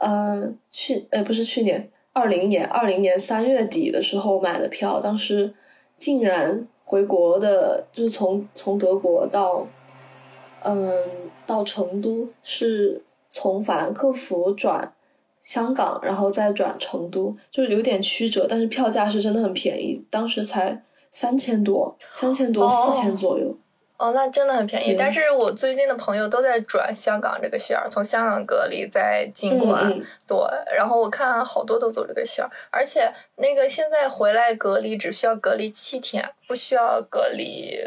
[0.00, 5.54] 呃，去呃不是去年，二零年二零年三月底的时候买的票，当时
[5.96, 9.64] 竟然回国的，就是从从德国到，
[10.64, 10.92] 嗯，
[11.46, 14.92] 到成都是从法兰克福转
[15.40, 23.56] 香港，然后再转成都，就是有点曲折，但是票价是真的很便宜，当时才三千多，三千多四千左右。
[23.96, 24.96] 哦，那真的很便宜。
[24.98, 29.90] 但是我最近的朋友都在转香港这个线儿，从香港隔离再进关。
[29.90, 30.38] 嗯嗯对，
[30.74, 37.78] 然后我看好多都走这个线儿，而且那个现在回来隔离只需要隔离七天，不需要隔离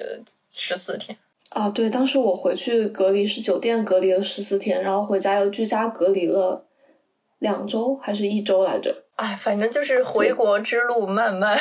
[0.51, 1.17] 十四天。
[1.53, 6.65] 啊，对，当时我回去隔离是酒店隔离了十四天，然后回家又居家隔离了
[7.39, 9.03] 两周还是一周来着？
[9.17, 11.55] 哎，反正就是回国之路漫漫，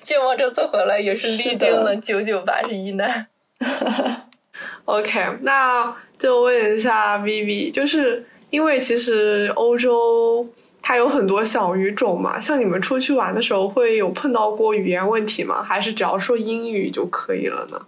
[0.00, 3.26] 静默这次回来也是历经了九九八十一难。
[4.86, 10.46] OK，那就问一下 Vivi，就是因为其实欧洲
[10.80, 15.64] 它有很多小语种嘛，像你们出去玩的时候会有碰到过语言问题吗？
[15.64, 17.86] 还是只要说英语就可以了呢？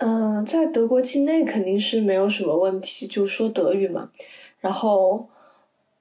[0.00, 4.10] 嗯，在德国境内肯定是没有什么问题，就说德语嘛。
[4.60, 5.26] 然后，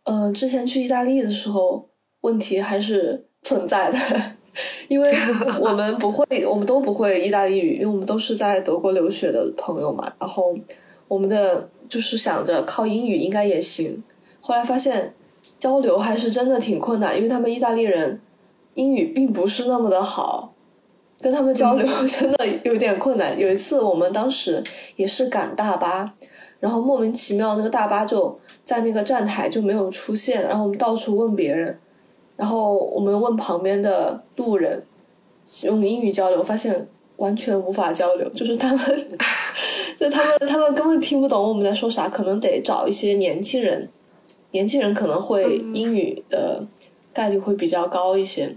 [0.04, 1.90] 嗯，之前去意大利的时候，
[2.22, 3.98] 问题还是存在的，
[4.88, 5.12] 因为
[5.60, 10.14] 我们不会，我们都不会意大利语，因为我们都是在德国留学的朋友嘛。
[10.20, 10.56] 然后，
[11.08, 14.04] 我们的就是想着靠英语应该也行，
[14.40, 15.16] 后来发现
[15.58, 18.22] 交流还是真的挺困难，因为他们意大利人
[18.76, 20.54] 英语并不是那么的好。
[21.20, 23.38] 跟他们交流 真的有点困难。
[23.38, 24.64] 有一次，我们当时
[24.96, 26.14] 也是赶大巴，
[26.60, 31.80] 然后莫名其妙那个大巴就在那个站台就没有出现，然后我们到处问别人，
[32.36, 34.86] 然后我们问旁边的路人，
[35.64, 39.08] 用英语交流，发现完全无法交流，就是他们，
[40.00, 43.90] 就他们他们根本听不懂我们在说啥，可能得找一些年轻人，
[44.52, 46.64] 年轻人可能会英语的
[47.12, 48.56] 概率会比较高一些。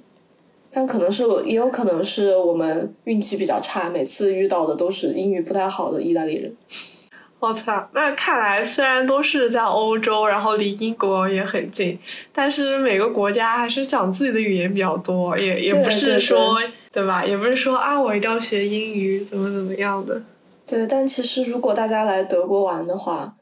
[0.73, 6.55] 但可能是也有可能是我们运气比较差，每次遇到的都是英语不太好的意大利人。
[7.41, 11.99] 我操，那看来虽然都是在欧洲，然后离英国也很近，
[12.35, 16.59] 但是每个国家还是讲自己的语言比较多，也也不是对说
[16.93, 17.25] 对吧？
[17.25, 20.23] 也不是说啊，我一定要学英语，怎么怎么样的。
[20.67, 23.35] 对，但其实如果大家来德国玩的话，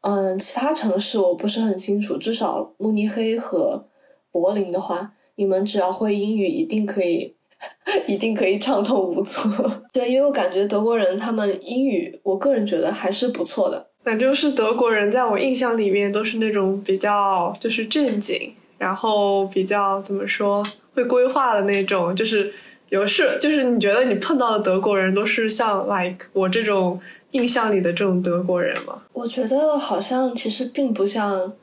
[0.00, 3.86] 嗯，其他城市我不是很清楚，至少慕尼黑和
[4.32, 7.34] 柏林的话，你们只要会英语，一定可以，
[8.06, 9.48] 一定可以畅通无阻。
[9.92, 13.86] 对，因为我感觉德国人他们英语，我个人觉得还是不错的。
[14.04, 20.62] 那就是德国人在我印象里面都是那种比较就是正经，然后比较怎么说
[20.94, 22.52] 会规划的那种，就是
[22.90, 29.00] 有事就是你觉得你碰到的德国人都是像 like 我这种印象里的这种德国人吗？
[29.14, 31.54] 我觉得好像其实并不像，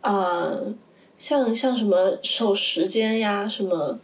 [0.00, 0.74] 呃，
[1.16, 3.98] 像像什么守时间呀，什么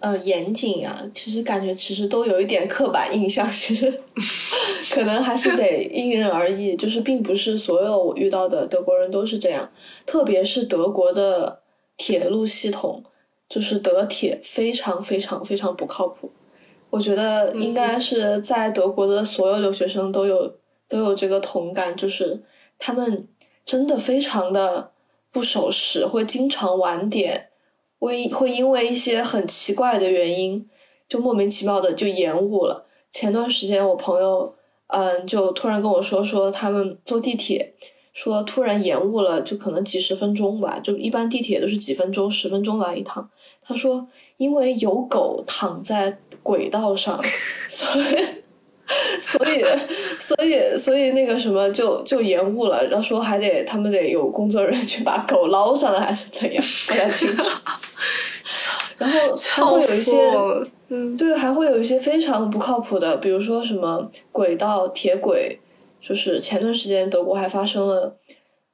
[0.00, 3.92] 呃严谨呀，其实感觉其实都有一点刻板印象，其实
[4.92, 9.70] 可能还是得因人而异，就是并不是所有我遇到的德国人都是这样，
[10.04, 11.60] 特别是德国的
[11.96, 13.02] 铁路系统，
[13.48, 16.30] 就是德铁非常非常非常不靠谱。
[16.90, 20.56] 我觉得应该是在德国的所有留学生都有
[20.88, 22.42] 都有这个同感，就是
[22.78, 23.26] 他们
[23.64, 24.90] 真的非常的
[25.36, 27.50] 不守时，会经常晚点，
[27.98, 30.66] 会会因为一些很奇怪的原因，
[31.06, 32.86] 就莫名其妙的就延误了。
[33.10, 34.54] 前段时间我朋友
[34.86, 37.74] 嗯就突然跟我说说他们坐地铁，
[38.14, 43.28] 说突然延误了，就可能几十分钟吧，就一般地铁都是几分钟、十分钟来一趟。
[43.60, 47.22] 他说因为有狗躺在轨道上，
[47.68, 48.45] 所以。
[49.20, 49.64] 所以，
[50.18, 57.42] 所以，所以那个什么就就延误了，然后说还得他们得有工作人员去把狗捞上来，还是怎样，不太清楚。
[58.98, 60.32] 然后还会有一些
[60.88, 65.58] 嗯，对，还会有一些非常不靠谱的，比如说什么轨道铁轨，
[66.00, 68.16] 就是前段时间德国还发生了，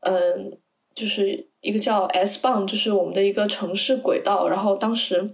[0.00, 0.58] 嗯，
[0.94, 5.28] 就是一个叫 S 棒，就是我们的一个城市轨道，然后当时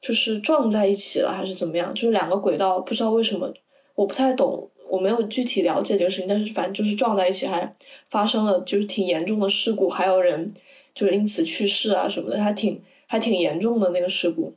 [0.00, 1.92] 就是撞在一起了，还是怎么样？
[1.92, 3.52] 就是两个轨道不知道为什么，
[3.94, 7.76] 我不太懂，我没有具体了解这个事情，但是反正就是撞在一起，还
[8.08, 10.52] 发生了就是挺严重的事故，还有人
[10.94, 14.54] 就是因此去世啊什么的，还挺还挺严重的那个事故。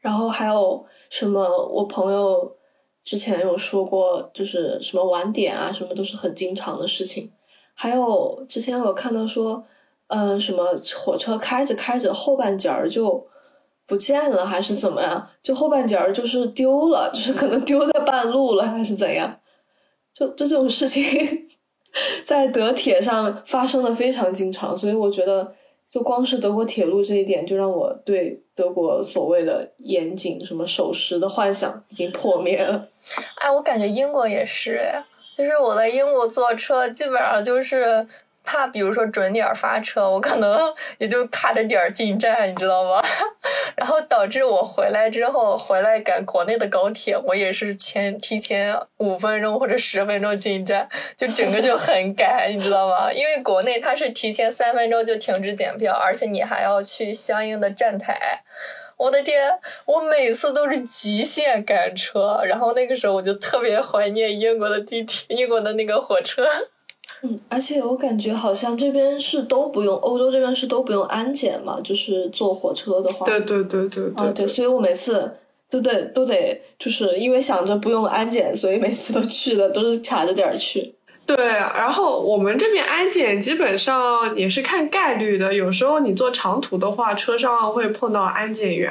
[0.00, 1.66] 然后还有什么？
[1.68, 2.56] 我朋友
[3.04, 7.30] 之前有说过，就是什么晚点啊，什么都是很经常的事情。
[7.74, 9.64] 还有之前有看到说，
[10.08, 13.26] 嗯、什么火车开着开着后半截儿就
[13.92, 15.28] 不见了，还是怎么样？
[15.42, 19.30] 就后半截儿就是丢了，就是可能丢在半路了，还是怎样？
[20.14, 21.46] 就就这种事情
[22.24, 25.52] 在德铁上发生的非常经常，所以我觉得，
[25.90, 32.88] 就光是德国铁路这一点，就让我对德国所谓的严谨、什么守时的幻想已经破灭了。
[33.42, 35.04] 哎，我感觉英国也是，哎，
[35.36, 38.06] 就是我在英国坐车，基本上就是。
[38.44, 43.02] 怕比如说准点发车，我可能 也就卡着点进站，你知道吗？
[43.76, 53.12] 然后导致我回来之后，回来赶国内的高铁，我也是前提前五分钟或者十分钟进站，就整个就很赶，你知道吗？
[53.12, 58.42] 因为国内它是提前三分钟就停止检票，而且你还要去相应的站台。
[58.98, 66.46] 我的天，我每次都是极限赶车，然后那个时候我就特别怀念英国的地铁，英国的那个火车。
[67.24, 73.24] 嗯，而且我感觉好像这边是都不用，欧洲这边是都不用安检嘛，就是坐火车的话。
[73.24, 74.12] 对对对对对。
[74.16, 75.36] 啊，对，所以我每次
[75.70, 80.94] 都得都得，就是因为想着不用安检，所以每次都去的都是卡着点儿去。
[81.24, 88.90] 对，然后我们这边安检基本上也是看概率的，有时候你坐长途的话，车上会碰到安检员。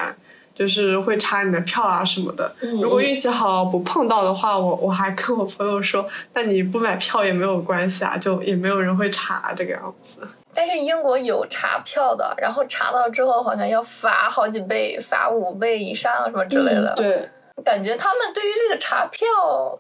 [0.53, 10.19] 就是会查你的票啊什么的，如果运气好不碰到的话，我我还跟我朋友说，那你不买票也没有关系啊，就也没有人会查这个样子。
[10.53, 16.93] 但是英国有查票的，然后查到之后好像要罚好几倍，罚五倍以上什么之类的。
[16.95, 17.29] 对。
[17.63, 19.27] 感觉他们对于这个查票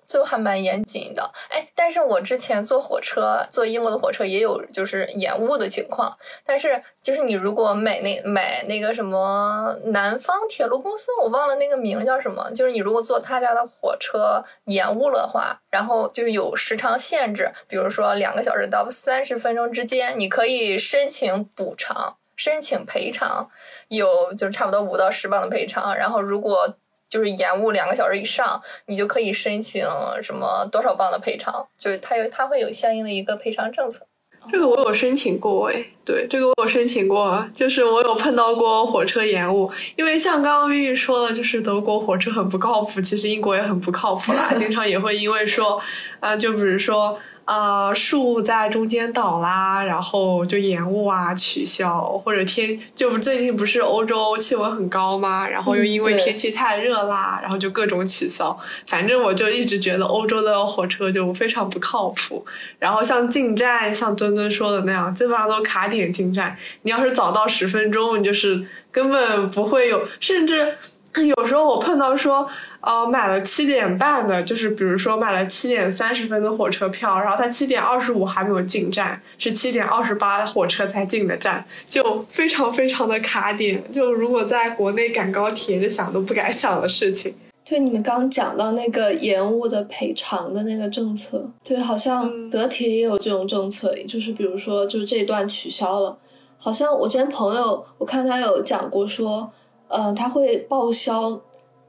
[0.05, 6.15] 就还蛮严谨的，哎，但是我之前坐火车，坐英国的火车也有就是延误的情况，
[6.45, 23.49] 但是就是你如果买那买那个什么南方铁路公司，我忘了那个名叫什么，就是你如果坐他家的火车延误了的话，然后就是有时长限制，比如说两个小时到三十分钟之间，你可以申请补偿、申请赔偿，
[23.87, 26.75] 有就是差不多五到十磅的赔偿，然后如果。
[27.11, 29.85] 就是延误两个小时以上，你就可以申请
[30.23, 34.07] 什么多少磅的赔偿，就是它有它会有相应的一个赔偿政策。
[34.49, 45.79] 这个我有申请过哎，对，这个我有申请过，就是我有碰到过火车延误，因为像刚刚玉玉说的，就是德国火车很不靠谱，其实英国也很不靠谱啦，经常也会因为说，
[46.21, 47.19] 啊，就比如说。
[47.45, 55.47] 呃，树在中间倒啦，然后就延误啊，取消或者天就最近不是欧洲气温很高吗？
[55.47, 58.57] 然后又因为天气太热啦，然后就各种取消。
[58.87, 62.45] 反正我就一直觉得欧洲的火车就非常不靠谱。
[62.79, 66.55] 然后像进站，像墩墩说的那样，基本上都卡点进站。
[66.83, 70.77] 你要是早到十分钟，你就是根本不会有，甚至
[71.37, 72.47] 有时候我碰到说。
[72.83, 83.83] 呃，买了七点半的，就是比如说买了七点三十分的火车票，然后他七点二十五还没有进站，是七点二十八火车才进的站，就非常非常的卡点。
[83.91, 87.35] 就如果在国内赶高铁，就想都不敢想的事情。
[87.63, 96.17] 对，你们刚讲到那个延误的赔偿的那个政策，对，好像德铁也有这种政策，就是比如说，就是这一段取消了，
[96.57, 99.51] 好像我之前朋友我看他有讲过说，
[99.91, 101.41] 嗯，他会报销。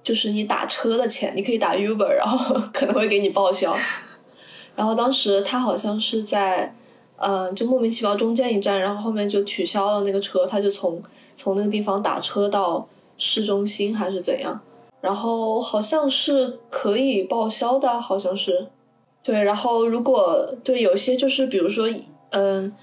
[0.04, 3.72] 就是你打车的钱，你可以打 Uber，然后 可能会给你报销。
[4.74, 6.74] 然后当时他好像是在，
[7.18, 11.00] 嗯，就莫名其妙中间一站，然后后面就取消了那个车，他就从
[11.36, 12.84] 从那个地方打车到
[13.16, 14.60] 市中心还是怎样。
[15.00, 18.66] 然后好像是可以报销的，好像是。
[19.22, 21.88] 对，然后如果对有些就是比如说，
[22.30, 22.74] 嗯，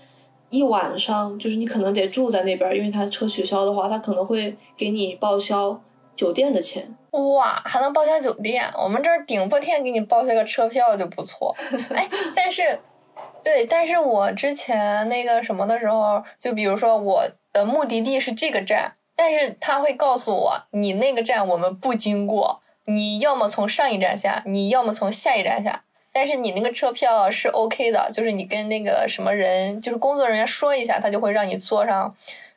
[0.49, 5.79] 一晚上就是你可能得住在那边，因为他车取消的话，他可能会给你报销
[6.15, 6.95] 酒店的钱。
[7.11, 8.71] 哇，还能报销酒店？
[8.77, 11.55] 我们这儿顶破天给你报销个车票就不错。
[11.95, 12.79] 哎，但是，
[13.43, 25.83] 对，但是我之前那个什么的时候，就比如说我的目的地是这个站，但是他会告诉我，你那个站我们不经过，你要么从上一站下，你要么从下一站下，
[26.19, 32.13] 但是你那个车票是 OK 的，就是你跟那个什么人，就是工作人员说一下，他就会让你坐上。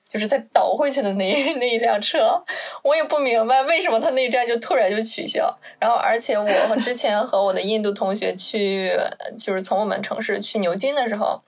[0.09, 1.25] 就是再倒回去的那
[1.57, 2.39] 那一辆车，
[2.83, 5.49] 我也不明白为什么他那站就突然就取消。
[5.79, 8.93] 然后，而且我之前和我的印度同学去，
[9.39, 11.41] 就是从我们城市去牛津的时候，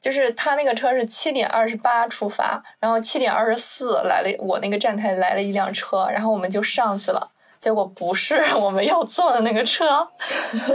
[0.00, 7.32] 就是他那个车是七点二十八出发，然后七点二十四来了，我那个站台来了一辆车，然后我们就上去了。
[7.64, 10.06] 结果不是我们要坐的那个车，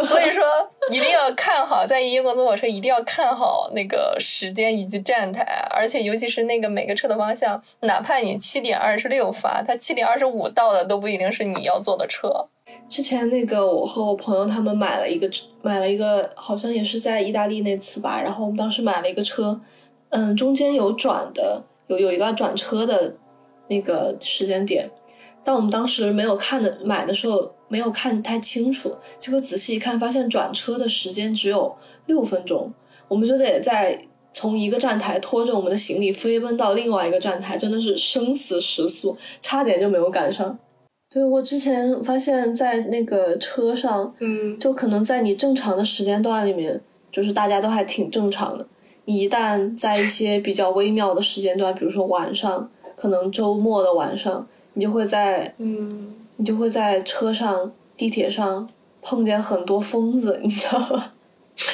[0.04, 0.44] 所以说
[0.90, 12.48] 一定要看好，在英国坐火车一定要看好那个时间以及站台，而且尤其是那个每个车的方向，哪怕你七点二十六发，它七点二十五到的都不一定是你要坐的车。
[12.90, 15.30] 之前那个我和我朋友他们买了一个
[15.62, 19.62] 买了一个，好像也是在意大利那次吧，然后我们当时买了一个车，
[20.10, 23.14] 嗯，中间有转的，有有一个转车的
[23.68, 24.90] 那个时间点。
[25.44, 31.76] 但我们当时没有看的买的时候没有看太清楚，结果仔细一看，发现转车的时间只有
[32.06, 32.72] 六分钟。
[33.08, 34.00] 我们就得在
[34.32, 40.58] 从一个站台拖着我们的行李飞奔到另外一个站台，真的是生死时速，差点就没有赶上。
[41.12, 46.80] 对我之前发现，在那个车上，嗯，就可能在你正常的时间段里面，
[47.12, 48.68] 就是大家都还挺正常的。
[49.06, 54.48] 你一旦在一些比较微妙的时间段，比如说晚上，可能周末的晚上，
[54.80, 58.66] 你就会在，嗯，你就会在车上、地铁上
[59.02, 61.12] 碰见很多疯子，你知道吗？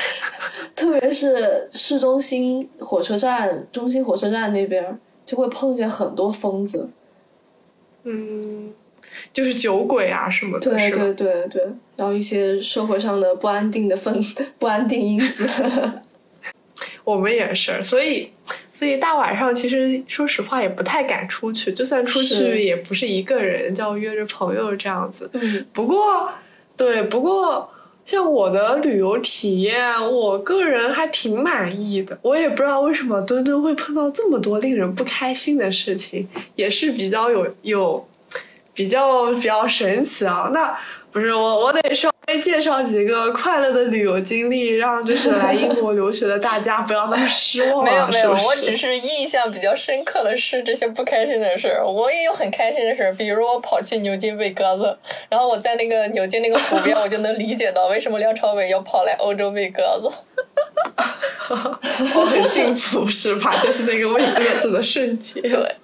[0.75, 6.89] 特别是市中心火车站、中心火车站那边，就会碰见很多疯子。
[8.01, 8.73] 嗯，
[9.31, 11.63] 就是酒鬼啊什么的，对对对对，
[11.95, 14.19] 然后一些社会上的不安定的分
[14.57, 15.47] 不安定因子。
[17.05, 18.31] 我们也是，所以
[18.77, 25.29] 所以大晚上其实说实话也不太敢出去，就算出去也不是一个人，就要约着朋友这样子。
[25.33, 26.29] 嗯不过，
[26.75, 27.71] 对，不过
[28.03, 32.19] 像我的旅游体验，我个人还挺满意的。
[32.21, 38.05] 我也不知道为什么墩墩会碰到这么多令人不开心的事情，也是比较有有
[38.73, 40.51] 比较比较神奇啊。
[40.53, 40.77] 那
[41.11, 47.85] 不是我，我得稍微介绍几个快乐的旅游经历，让就是来英国留学的大家不要那么失望、啊。
[47.85, 51.85] 没有没有，我只是印象比较深刻的是这些不开心的事儿。
[51.85, 54.97] 我也有很开心的事儿，比如我跑去牛津喂鸽子，
[55.29, 60.09] 然后我在那个牛津那个湖边，我就能理解到为什么梁朝伟要跑来欧洲喂鸽子。
[61.49, 63.55] 我很幸福，是吧？
[63.63, 65.43] 就是那个喂鸽子的瞬间。
[65.43, 65.75] 对，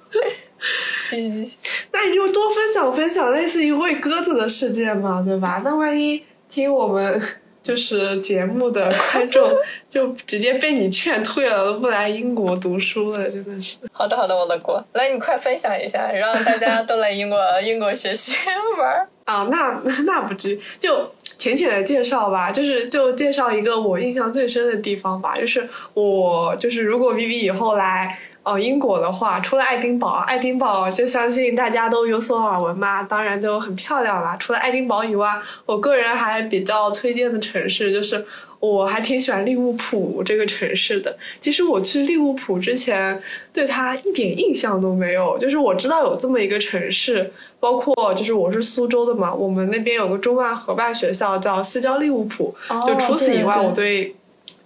[1.08, 1.58] 继续继续。
[1.92, 5.62] 那你就多分享分享类似于喂鸽子的事件嘛，对吧？
[5.64, 7.20] 那万一听我们
[7.64, 9.50] 就是节目的观众
[9.90, 13.78] 就直接被你劝退了，都不来英国读书了，真的是。
[13.94, 18.36] 好的好的，我的国，来你快分享一下，让大家都来英国英国学习
[18.78, 19.08] 玩儿。
[19.24, 34.38] 啊，那 那不至于，就浅浅的介绍吧，就是就介绍一个我印象最深的地方吧，就是我就是如果 Vivi 以后来呃英国的话，除了爱丁堡，爱丁堡就相信大家都有所耳闻嘛，当然都很漂亮啦。
[34.40, 35.30] 除了爱丁堡以外，
[35.66, 38.26] 我个人还比较推荐的城市就是。
[38.62, 41.18] 我还挺喜欢利物浦这个城市的。
[41.40, 43.20] 其实我去利物浦之前，
[43.52, 45.36] 对它一点印象都没有。
[45.40, 52.56] 就是我知道有这么一个城市，包括就是我是苏州的嘛，我们那边有个中外合办学校叫西交利物浦。
[52.70, 54.16] 哦就除此以外，对对我对，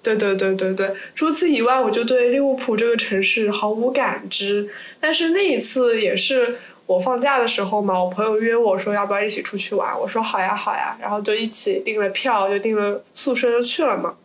[0.05, 4.69] 对对对对对，除此以外，我就对利物浦这个城市毫无感知。
[4.99, 14.15] 但是那一次也是我放假的时候嘛，我朋友约我说要不要一起出去玩，我说好呀好呀，然后就一起订了票，就订了宿舍就去了嘛。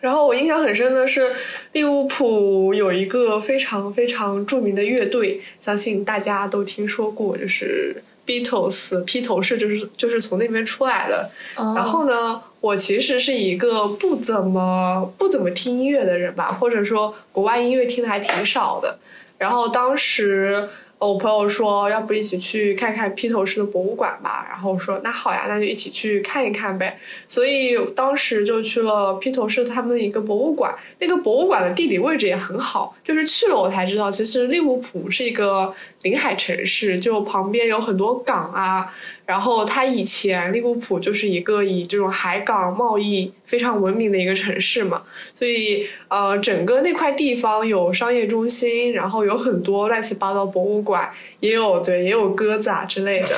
[0.00, 1.34] 然后我印象很深的是，
[1.72, 11.30] 利物浦有一个非常非常著名的乐队，相信大家都听说过，就是 Beatles，披头士就是就是从那边出来的。
[11.56, 18.98] 哦然后呢，我其实是一个不怎么不怎么听音乐的人吧，或者说国外音乐听的还挺少的。
[19.38, 20.68] 然后当时
[20.98, 24.46] 呃我朋友说，要不一起去看看披头士的博物馆吧？
[24.50, 27.00] 然后我说那好呀，那就一起去看一看呗。
[27.26, 38.92] 所以当时就去了披头士他们的一个博物馆，那个博物馆的地理位置也很好，就是去了我才知道，其实利物浦是一个临海城市，就旁边有很多港啊。
[39.26, 45.02] 然后它以前利物浦就是一个以这种海港贸易非常闻名的一个城市嘛，
[45.38, 53.28] 所以呃，整个那块地方有商业中心，然后有很多乱七八糟博物馆，也有对也有鸽子啊之类的。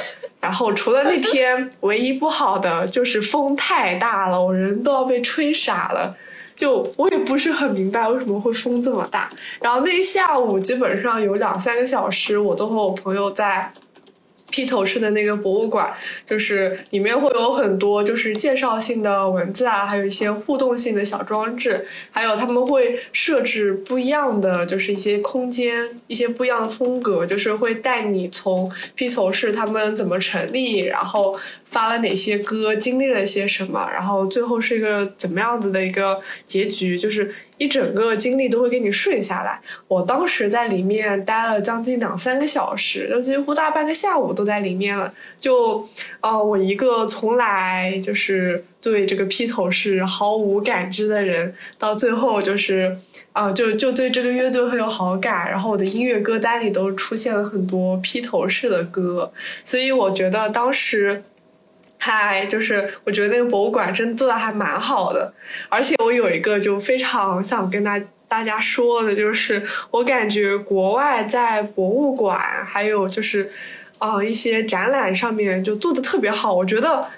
[0.40, 6.16] 然后除了那天唯一不好的就是风太大了，我人都要被吹傻了。
[6.62, 9.28] 就我也不是很明白为什么会风这么大。
[9.60, 13.72] 然后那一下午基本上有两三个小时，我都和我朋友在。
[14.54, 15.90] 披头士的那个博物馆，
[16.26, 31.34] 就是里面会有很多就是介绍性的文字啊，还有一些互动性的小装置，还有他们会设置不一样的就是一些空间，一些不一样的风格，就是会带你从披头士他们怎么成立，然后
[31.72, 39.58] 发了哪些歌，经历了些什么，然后最后是一个怎么样子的一个结局，就是一整个经历都会给你顺下来。
[39.88, 45.12] 我当时在里面待了将近两三个小时，就几乎大半个下午都在里面了。
[45.40, 45.88] 就
[46.20, 52.94] 呃，我一个从来就是对这个披头士毫无感知的人，到最后就是
[53.32, 59.32] 啊、就就对这个乐队很有好感，然后我的音乐歌单里都出现了很多披头士的歌，
[59.64, 61.22] 所以我觉得当时。
[62.04, 65.32] 嗨就是，我觉得那个博物馆真的做的还蛮好的，
[65.68, 73.48] 而且我有一个就非常想跟大大家说的，就是我感觉国外在博物馆还有就是，
[73.98, 76.52] 呃一些展览上面就做的特别好。
[76.52, 77.08] 我觉得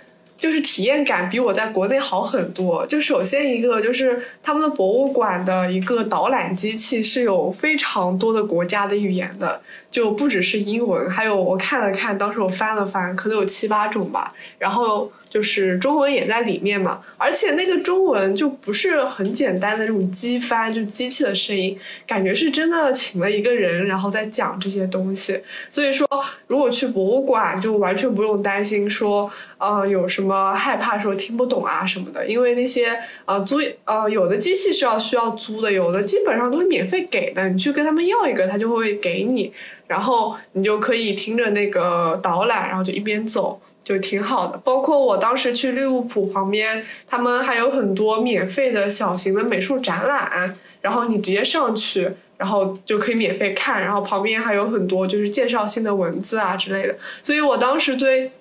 [0.45, 2.84] 就是体验感比我在国内好很多。
[2.84, 14.34] 就首先一个就是他们的博物馆的一个导览机器是有非常多的国家的语言的，就不只是英文，还有我看了看，当时我翻了翻，可能有七八种吧。
[14.59, 15.11] 然后。
[15.35, 21.76] 就是中文也在里面嘛，而且那个中文就不是很简单的这种机翻，就机器的声音，
[22.07, 25.37] 感觉是真的请了一个人，然后在讲这些东西。
[25.68, 26.07] 所以说，
[26.47, 29.28] 如果去博物馆，就完全不用担心说，
[29.59, 39.53] 呃，有什么害怕说听不懂啊什么的，因为那些呃租呃有的机器是要需要租的，有的基本上都是免费给的，你去跟他们要一个，他就会给你，
[39.89, 43.61] 然后你就可以听着那个导览，然后就一边走。
[43.85, 58.32] 就挺好的，包括我当时去利物浦旁边，他们还有很多免费的小型的美术展览，然后你直接上去，然后就可以免费看，然后旁边还有很多就是介绍性的文字啊之类的，所以我当时对。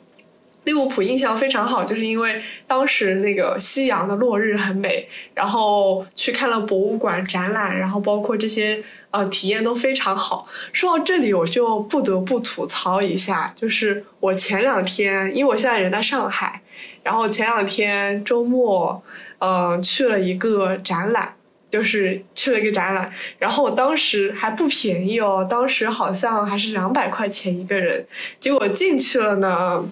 [0.66, 10.48] 利物浦印象非常好，就是因为当时那个夕阳的落日很美，然后去看了博物馆展览，然后包括这些呃体验都非常好。
[10.72, 16.62] 说到这里，我就不得不吐槽一下，就是我前两天，因为我现在人在上海，
[17.04, 19.04] 然后前两天周末，
[19.40, 21.36] 嗯，去了一个展览，
[21.70, 28.08] 就是去了一个展览，然后我当时还不便宜哦，当时好像还是两百块钱一个人，
[28.40, 29.84] 结果进去了呢。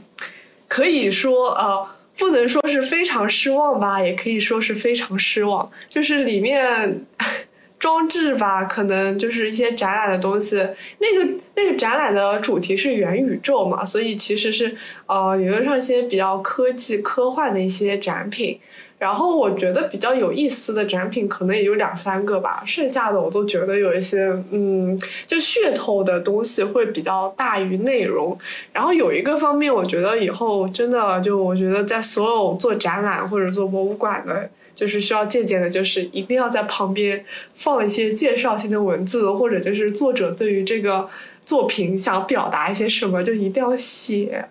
[0.71, 1.85] 可以说，呃，
[2.17, 5.69] 不能说是非常失望吧，也可以说是非常失望。
[5.89, 7.05] 就是里面
[7.77, 10.55] 装置吧，可能就是一些展览的东西。
[10.99, 14.73] 那个那个展览的主题是元宇宙嘛，所以其实是
[15.07, 18.57] 呃，理论上一些比较科技科幻的一些展品。
[19.01, 24.95] 然后我觉得比较有意思的展品可能也就两三个吧，剩下的我都觉得有一些，嗯，
[25.25, 28.37] 就噱头的东西会比较大于内容。
[28.71, 37.25] 然后有一个方面，我觉得以后真的就我觉得在所有做展览或者做博物馆的，就是需要借鉴的，就是一定要在旁边
[37.55, 41.09] 放一些介绍性的文字，或者就是作者对于这个
[41.41, 44.45] 作品想表达一些什么，就一定要写。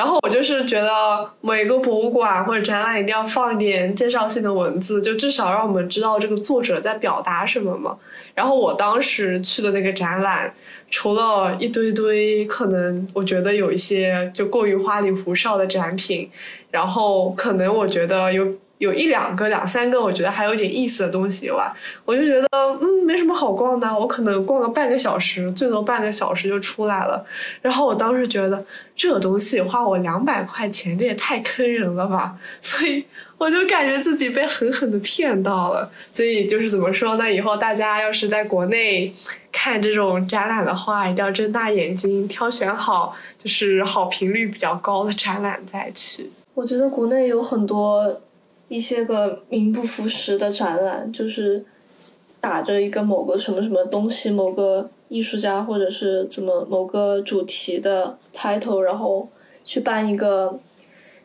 [0.00, 7.98] 然后我就是觉得每个博物馆或者展览一定要放一点介绍性的文字，就至少让我们知道这个作者在表达什么嘛。
[8.34, 10.54] 然后我当时去的那个展览，
[10.88, 16.30] 除了一堆堆可能我觉得有一些就过于花里胡哨的展品，
[16.70, 18.54] 然后可能我觉得有。
[18.80, 21.76] 有一两个、两三个，我觉得还有点意思的东西吧，
[22.06, 27.22] 我就觉得嗯，没什么好逛的，我可能逛个半个小时，最多半个小时就出来了。
[27.60, 28.64] 然后我当时觉得
[28.96, 33.04] 这东西花我两百块钱，这也太坑人了吧， 所以
[33.36, 35.90] 我就感觉自己被狠狠的骗到了。
[36.10, 37.30] 所以就是怎么说呢？
[37.30, 39.12] 以后大家要是在国内
[39.52, 46.30] 看这种展览的话，一定要睁大眼睛，挑选好就是好频率比较高的展览再去。
[46.54, 48.22] 我觉得国内有很多。
[48.70, 51.64] 一些个名不副实的展览，就是
[52.40, 59.28] 打着一个某个什么什么东西、某个艺术家或者是怎么某个主题的 title，然后
[59.64, 60.56] 去办一个，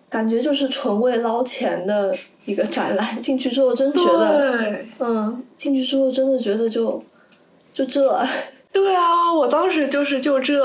[0.10, 3.06] 感觉就是纯为捞钱的一个展览。
[3.22, 7.04] 进去之后真觉得，嗯，进去之后真的觉得就
[7.72, 8.02] 就这。
[8.74, 10.60] 对啊，我当时就是就这，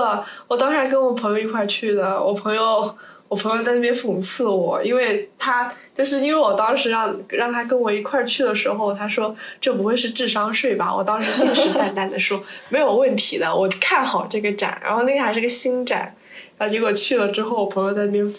[0.49, 2.97] 我当时还跟我朋友一块去的，我朋友。
[3.31, 10.93] 我朋友在那边讽刺我，因为他就是因为我当时让让他跟我一块儿去的时候，他说这不会是智商税吧？
[10.93, 14.81] 我当时信誓旦旦的说没有问题的，我看好这个展。
[14.83, 16.12] 然后那个还是个新展，
[16.59, 18.35] 然后结果去了之后，我朋友在那边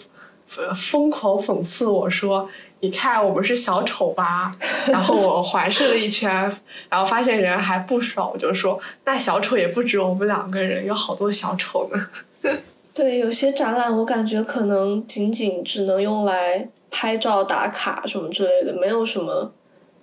[0.76, 2.46] 疯狂讽刺我说
[2.80, 4.54] ：“你看我们是小丑吧？”
[4.92, 6.30] 然后我环视了一圈，
[6.90, 12.08] 然后发现人还不少，我就说：“那小丑也不止我们两个人，有好多小丑呢。”
[12.94, 19.52] 对，有些展览我感觉可能仅仅只能用来拍照打卡什么之类的，没有什么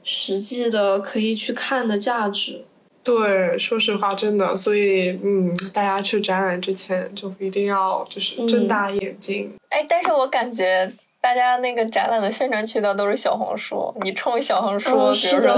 [0.04, 2.66] 实际的可以去看的价值。
[3.04, 9.54] 对，说实话，真的，所以嗯，大家去展览之前就一定要就是睁大眼睛。
[9.70, 15.56] 哎，但是我感觉大家那个展览的宣传渠道都是小红书，你冲小红书，比如说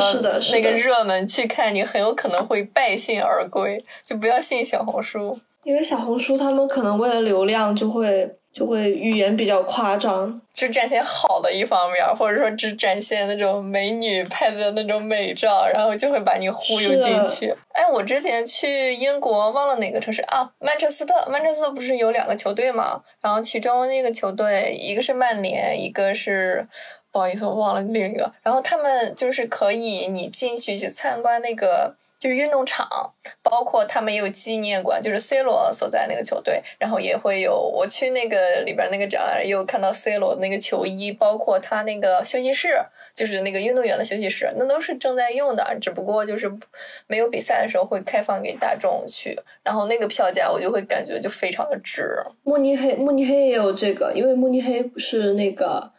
[0.51, 5.39] 那个热门去看，你很有可能会败兴而归，就不要信小红书。
[5.63, 17.53] 因为小红书他们可能为了流量，就会就会语言比较夸张，只展现好的一方面，或者说只展现那种美女拍的那种美照，然后就会把你忽悠进去。
[17.73, 20.51] 哎，我之前去英国，忘了哪个城市啊？
[20.59, 22.99] 曼彻斯特，曼彻斯特不是有两个球队嘛？
[23.21, 26.67] 然后其中那个球队，一个是曼联，一个是
[27.11, 28.31] 不好意思，我忘了另一个。
[28.41, 31.95] 然后他们就是可以你进去去参观那个。
[32.21, 32.87] 就是运动场，
[33.41, 42.77] 包括他们也有纪念馆，就是 C 罗所在那个球队，然后也会有我去那个里边那个展览，也有看到 C 罗那个球衣，包括他那个休息室，
[43.15, 46.47] 就是那个运动员的休息室，那都是正在用的，只不过就是
[47.07, 52.15] 没有比赛的时候会开放给大众去，然后那个票价我就会感觉就非常的值。
[52.43, 55.91] 慕尼黑，慕尼黑也有这个，因为慕尼黑不是那个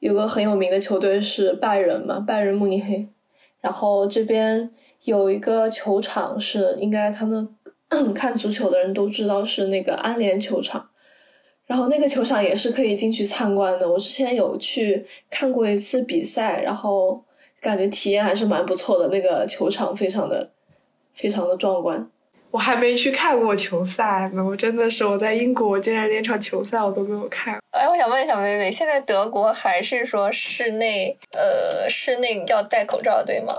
[0.00, 3.08] 有个很有名的球队是拜仁嘛，拜仁慕尼黑，
[3.60, 4.72] 然后这边。
[5.04, 7.56] 有一个球场是应该他们
[8.14, 10.90] 看足球的人都知道是那个安联球场，
[11.66, 13.90] 然后那个球场也是可以进去参观的。
[13.90, 17.24] 我之前有去看过一次比赛，然后
[17.60, 19.08] 感觉体验还是蛮不错的。
[19.08, 20.50] 那个球场非常的
[21.14, 22.10] 非常的壮观。
[22.58, 27.56] 我还没去看过球赛呢，我真的是我在英国，我竟然连场球赛我都没有看。
[27.70, 33.54] 哎，我想问一下薇薇，现在德国还是说室内呃室内要戴口罩对吗？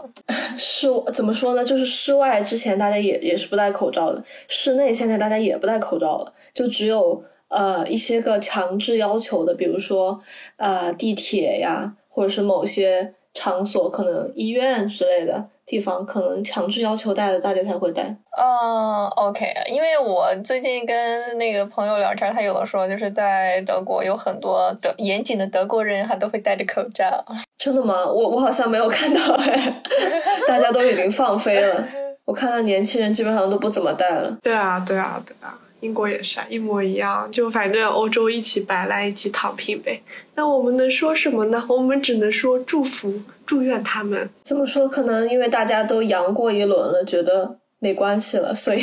[0.58, 1.64] 室怎么说呢？
[1.64, 10.20] 就是室外之前大家也也是不戴口罩的，室内现在大家也不戴口罩了，就只有呃一些个强制要求的，比如说
[10.58, 15.48] 呃地铁呀，或者是某些场所，可能医院之类的。
[15.70, 18.02] 地方可能强制要求戴的，大家才会戴。
[18.36, 27.24] 嗯，OK，因为我最近跟那个朋友聊天，他有的说就是在德国有很多德严谨的德国人，他都会戴着口罩。
[27.60, 28.04] 真的吗？
[28.04, 29.82] 我我好像没有看到哎，
[30.48, 31.88] 大家都已经放飞了。
[32.26, 34.36] 我看到年轻人基本上都不怎么戴了。
[34.42, 35.56] 对啊，对啊，对啊。
[35.82, 40.02] 英国也是啊，一模一样，就反正欧洲一起摆烂，一起躺平呗。
[40.40, 41.62] 那我们能说什么呢？
[41.68, 43.14] 我们只能说祝福、
[43.46, 44.30] 祝愿他们。
[44.42, 48.82] 这么说，可能因为大家都阳过一轮了，觉得没关系了，所以。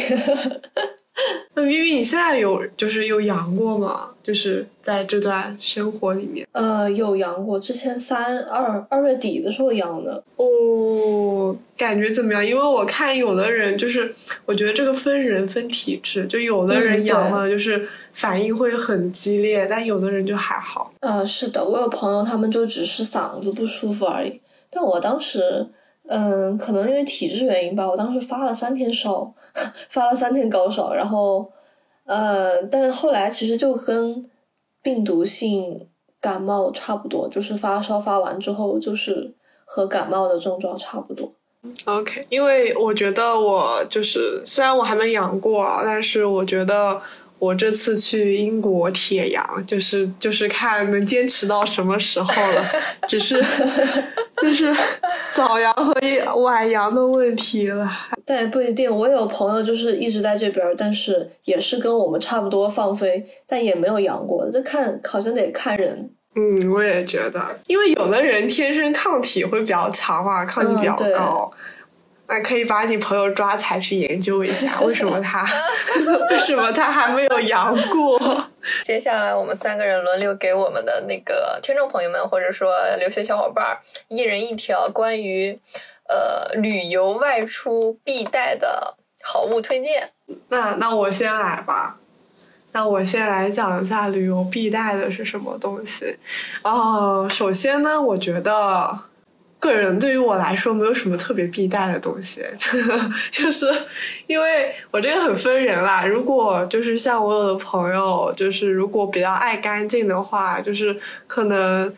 [1.57, 4.11] 那咪咪，你现在有就是有阳过吗？
[4.27, 10.21] 就是在这段生活里面，呃，有阳过，之前三二二月底的时候阳的。
[10.35, 12.45] 哦，感觉怎么样？
[12.45, 14.13] 因为我看有的人就是，
[14.45, 20.93] 我觉得这个分人分体质，就有的人阳了就是反应会很激烈，但有的人就还好。
[20.99, 25.65] 呃，是的，我有朋友他们就只是嗓子不舒服而已，但我当时，
[26.09, 29.33] 嗯，可能因为体质原因吧，我当时发了三天烧，
[29.89, 31.49] 发了三天高烧，然后。
[32.07, 34.29] 呃，但是后来其实就跟
[34.83, 35.87] 病毒性
[36.21, 39.35] 感冒差不多，就是发烧发完之后，就是
[39.65, 41.33] 和感冒的症状差不多。
[41.85, 47.03] OK，因为我觉得我就是虽然我还没阳过，但是我觉得。
[47.39, 52.65] 我这次去英国铁阳，就是就是看能坚持到什么时候了，
[53.07, 53.43] 只是
[54.41, 54.75] 就是
[55.33, 55.95] 早阳和
[56.41, 57.91] 晚阳的问题了。
[58.25, 64.51] 但也不一定，我有朋友就是一直在这边，但是也是跟我们差不多放飞，但也没有阳过。
[64.51, 66.11] 这看好像得看人。
[66.35, 71.51] 嗯，我也觉得，因为有的人天生抗体会比较强嘛，抗体比较高。
[72.29, 75.47] 那可以把你朋友抓起来去研究一下，为什么他
[76.31, 78.19] 为什么他还没有阳过？
[78.83, 85.57] 接下来我们三个人轮流给我们的那个听众朋友们，或者说留学小伙伴，一人一条关于
[86.09, 90.11] 呃旅游外出必带的好物推荐。
[90.49, 91.97] 那那我先来吧，
[92.73, 96.17] 那我先来讲一下旅游必带的是什么东西。
[96.63, 98.99] 哦，首先呢，我觉得。
[99.59, 102.45] 个人对于我来说没有什么特别必带的东西，
[103.33, 103.67] 就是
[104.27, 106.07] 因为我这个很分人啦。
[106.07, 110.95] 如果就是像我有的朋友，就是如果比较爱干净的话，就是
[111.27, 111.93] 可能，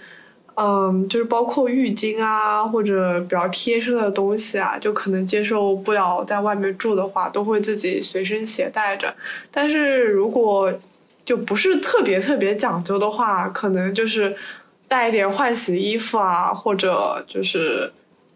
[0.55, 9.13] 嗯，就是包括浴巾啊或者比较贴身的东西啊，就可能接受不了在外面住的话，都会自己随身携带着。
[9.51, 10.73] 但是如果
[11.25, 14.35] 就不是特别特别讲究的话，可能就是。
[14.89, 17.93] 带一点换洗衣服啊，或者就是，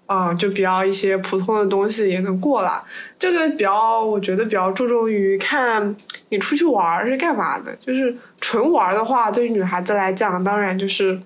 [0.06, 2.84] 嗯，就比较一些普通的东西也能过啦。
[3.18, 5.96] 这个比较，我觉得比较注重于看
[6.28, 7.74] 你出去玩是干嘛的。
[7.76, 11.18] 就是纯玩的话，对于女孩子来讲，当然就是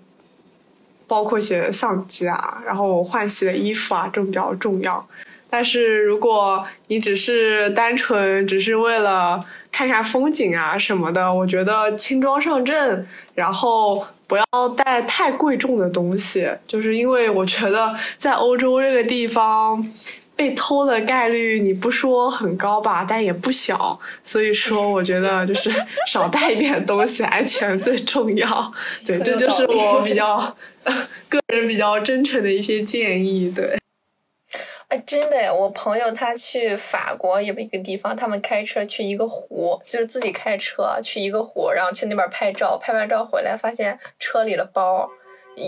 [1.08, 5.04] 包括一些相机啊，然后换洗的衣服啊，这种比较重要。
[5.50, 9.40] 但是如果你只是单纯只是为了
[9.72, 13.04] 看看风景啊什么的，我觉得轻装上阵，
[13.34, 14.06] 然后。
[14.26, 14.44] 不要
[14.76, 19.84] 带太贵重的东西，就是因为我觉得在欧洲这个地方
[20.34, 23.98] 被偷的概率，你不说很高吧，但也不小。
[24.24, 25.70] 所以说，我觉得就是
[26.08, 28.72] 少带一点东西，安全最重要。
[29.06, 30.56] 对，这就是我比较
[31.28, 33.52] 个人比较真诚的一些建议。
[33.54, 33.78] 对。
[34.88, 45.10] 哎，真的，我朋友他去法国有一个地方，他们开车去一个湖，就是自己开车去一个湖，然后去那边拍照，拍完照回来发现车里的包，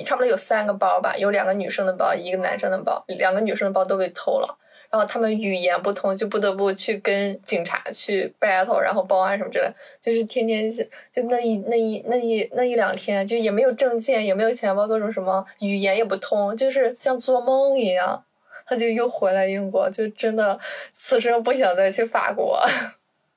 [0.05, 4.59] 差不多有三个包吧，有两个女生的包，一个男生的包，两个女生的包都被偷了。
[4.91, 9.69] 然后他们语言不通，就不得不去跟警察去 battle，然后报案什么之类，
[10.01, 18.25] 就是天天就那一那一那一那一两天，就也没有证件，也没有钱包，各种什么语言也不通，就是像做梦一样。
[18.69, 20.59] 他就又回来英国，就真的
[20.93, 22.61] 此生不想再去法国。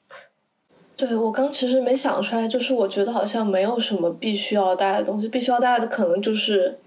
[0.97, 6.77] 对我刚其实没想出来，就是我觉得好像没有什么必须要带的东西，必须要带的可能就是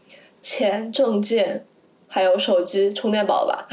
[0.40, 1.66] 钱、证件，
[2.07, 3.66] 还有手机、充电宝吧。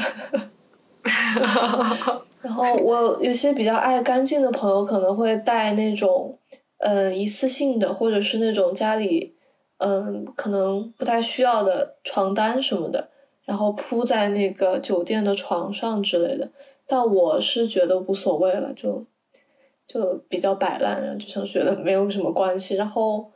[2.40, 6.36] 然后我有些比较爱干净的朋友可能会带那种
[6.78, 9.36] 嗯一次性的，或者是那种家里
[9.78, 13.10] 嗯可能不太需要的床单什么的，
[13.44, 16.50] 然后铺在那个酒店的床上之类的。
[16.86, 19.04] 但我是觉得无所谓了，就。
[19.84, 22.76] 就比较摆烂，然后就想觉得没有什么关系。
[22.76, 23.30] 然后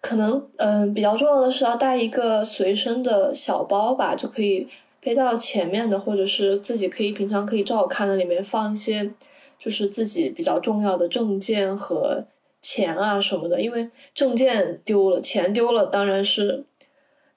[0.00, 4.66] 可能嗯，比较重要的是要带一个随身的小包吧，就可以
[5.00, 9.12] 背到前面的，或者是自己可以平常可以照看的，里面放一些
[9.60, 12.26] 就是自己比较重要的证件和
[12.60, 13.60] 钱啊什么的。
[13.60, 16.64] 因为证件丢了，钱丢了，当然是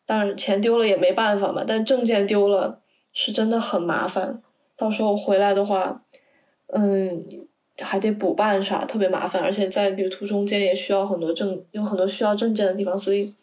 [0.10, 1.64] 当然钱丢了也没办法嘛。
[1.66, 2.82] 但证件丢了
[3.14, 4.42] 是真的很麻烦，
[4.76, 6.02] 到时候回来的话，
[6.74, 7.46] 嗯。
[7.82, 13.34] 还得补办啥，特别麻烦，而且在旅途中间也需要很多证，有很多需要证件的地方，所以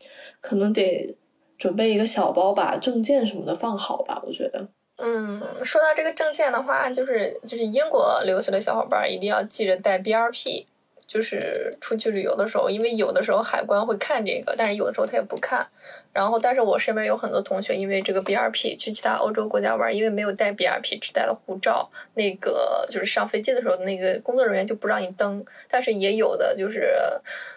[0.42, 1.16] 可能得
[1.56, 4.22] 准备一个小包，把证件什么的放好吧。
[4.26, 4.68] 我觉得。
[4.96, 10.66] 嗯，说到这个证件的话，就是就是英国留学的小伙伴一定要记着带 BRP。
[11.06, 15.66] 就是出去旅游的时候，因为有的时候海关会看这个，但是有的时候他也不看。
[16.12, 25.44] 然后，但是我身边有很多同学因为这个 BRP 去其他欧洲国家玩，因为没有带 BRP，只带了护照，那个就是上飞机的时候，那个工作人员就不让你登。
[25.68, 26.96] 但是也有的就是，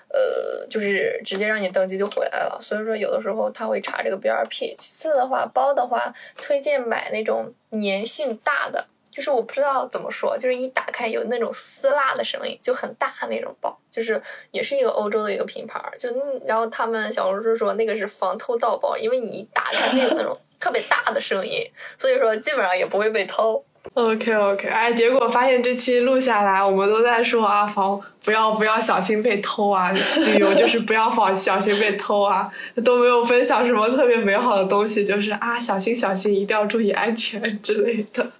[0.09, 2.59] 呃，就是直接让你登机就回来了。
[2.61, 4.75] 所以说，有的时候他会查这个 BRP。
[4.77, 8.85] 其次的话，包的话，推荐买那种粘性大的。
[9.19, 16.09] 就是我不知道怎么说，就是一打开有那种撕拉的声音，就很大那种包，就是也是一个欧洲的一个品牌，就
[16.45, 23.61] 然后他们小红书说那个是防偷盗包，因为你一打开会有那种特别大的声音，所以说基本上也不会被偷。
[23.95, 32.49] OK OK，哎，结果发现这期录下来，我们都在说啊，防不要不要小心被偷啊，旅游就是不要防小心被偷啊，
[32.85, 38.31] 都没有分享什么特别美好的东西，就是啊，小心小心，一定要注意安全之类的。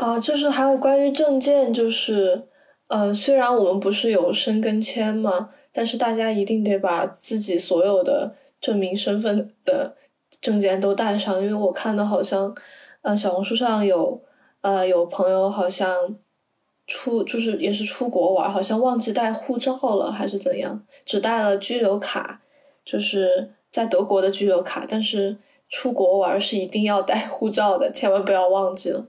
[0.00, 2.48] 啊，就是还有关于证件，就是，
[2.88, 9.94] 呃，虽然我们不是有申根签嘛，但是大家一定得把自己所有的证明身份的
[10.40, 12.56] 证件都带上，因为我看到好像，
[13.02, 14.22] 呃，小红书上有，
[14.62, 16.16] 呃，有朋友好像
[16.86, 22.40] 出就是也是出国玩，好像忘记带护照了还是怎样，只带了居留卡，
[22.86, 25.36] 就是在德国的居留卡，但是
[25.68, 29.04] 出国玩是一定要带护照的，千万不要忘记了。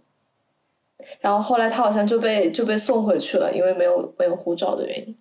[1.20, 5.18] 然后后来他好像就被就被送回去了，因为没有没有护照的原因。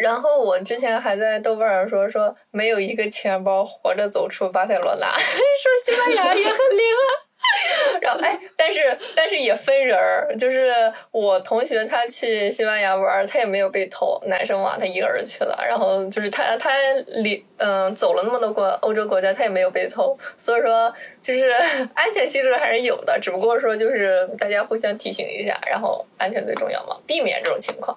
[0.00, 7.27] 然后我之前还在豆瓣上说说没有一个钱包活着走出巴塞罗那， 说西班牙也很厉害。
[8.00, 8.80] 然后哎，但是
[9.14, 10.70] 但是也分人儿，就是
[11.10, 15.64] 我同学他去西班牙玩，他也没有被偷，男生嘛，他一个人去了。
[15.66, 16.70] 然后就是他他
[17.06, 20.16] 离嗯走了那么多国欧洲国家，他也没有被偷。
[20.36, 21.48] 所以说就是
[21.94, 27.96] 安全系数还是有的，只不过说就是大家互相提醒一下，然后安全最重要嘛，避免这种情况。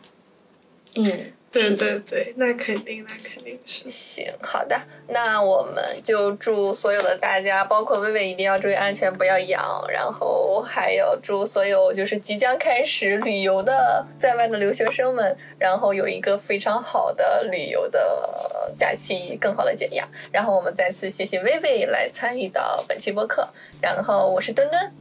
[0.95, 1.31] 嗯。
[1.51, 3.83] 对对对，那肯定，那肯定是。
[3.89, 4.79] 行，好的，
[5.09, 9.85] 那我们就祝所有的大家，包括薇薇，一定要注意安全，不要阳。
[9.89, 20.07] 然后还有祝所有就是即将开始旅游的在外的留学生们，然后有一个非常好的旅游的假期，更好的解压。
[20.31, 23.49] 然后我们再次谢谢薇薇来参与到本期播客。
[23.81, 24.93] 然后我是墩墩，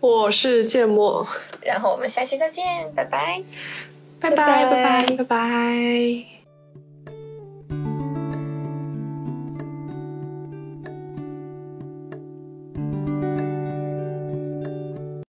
[0.00, 1.24] 我是芥末。
[1.62, 3.40] 然后我们下期再见，拜拜。
[4.20, 6.37] 拜拜拜拜拜拜。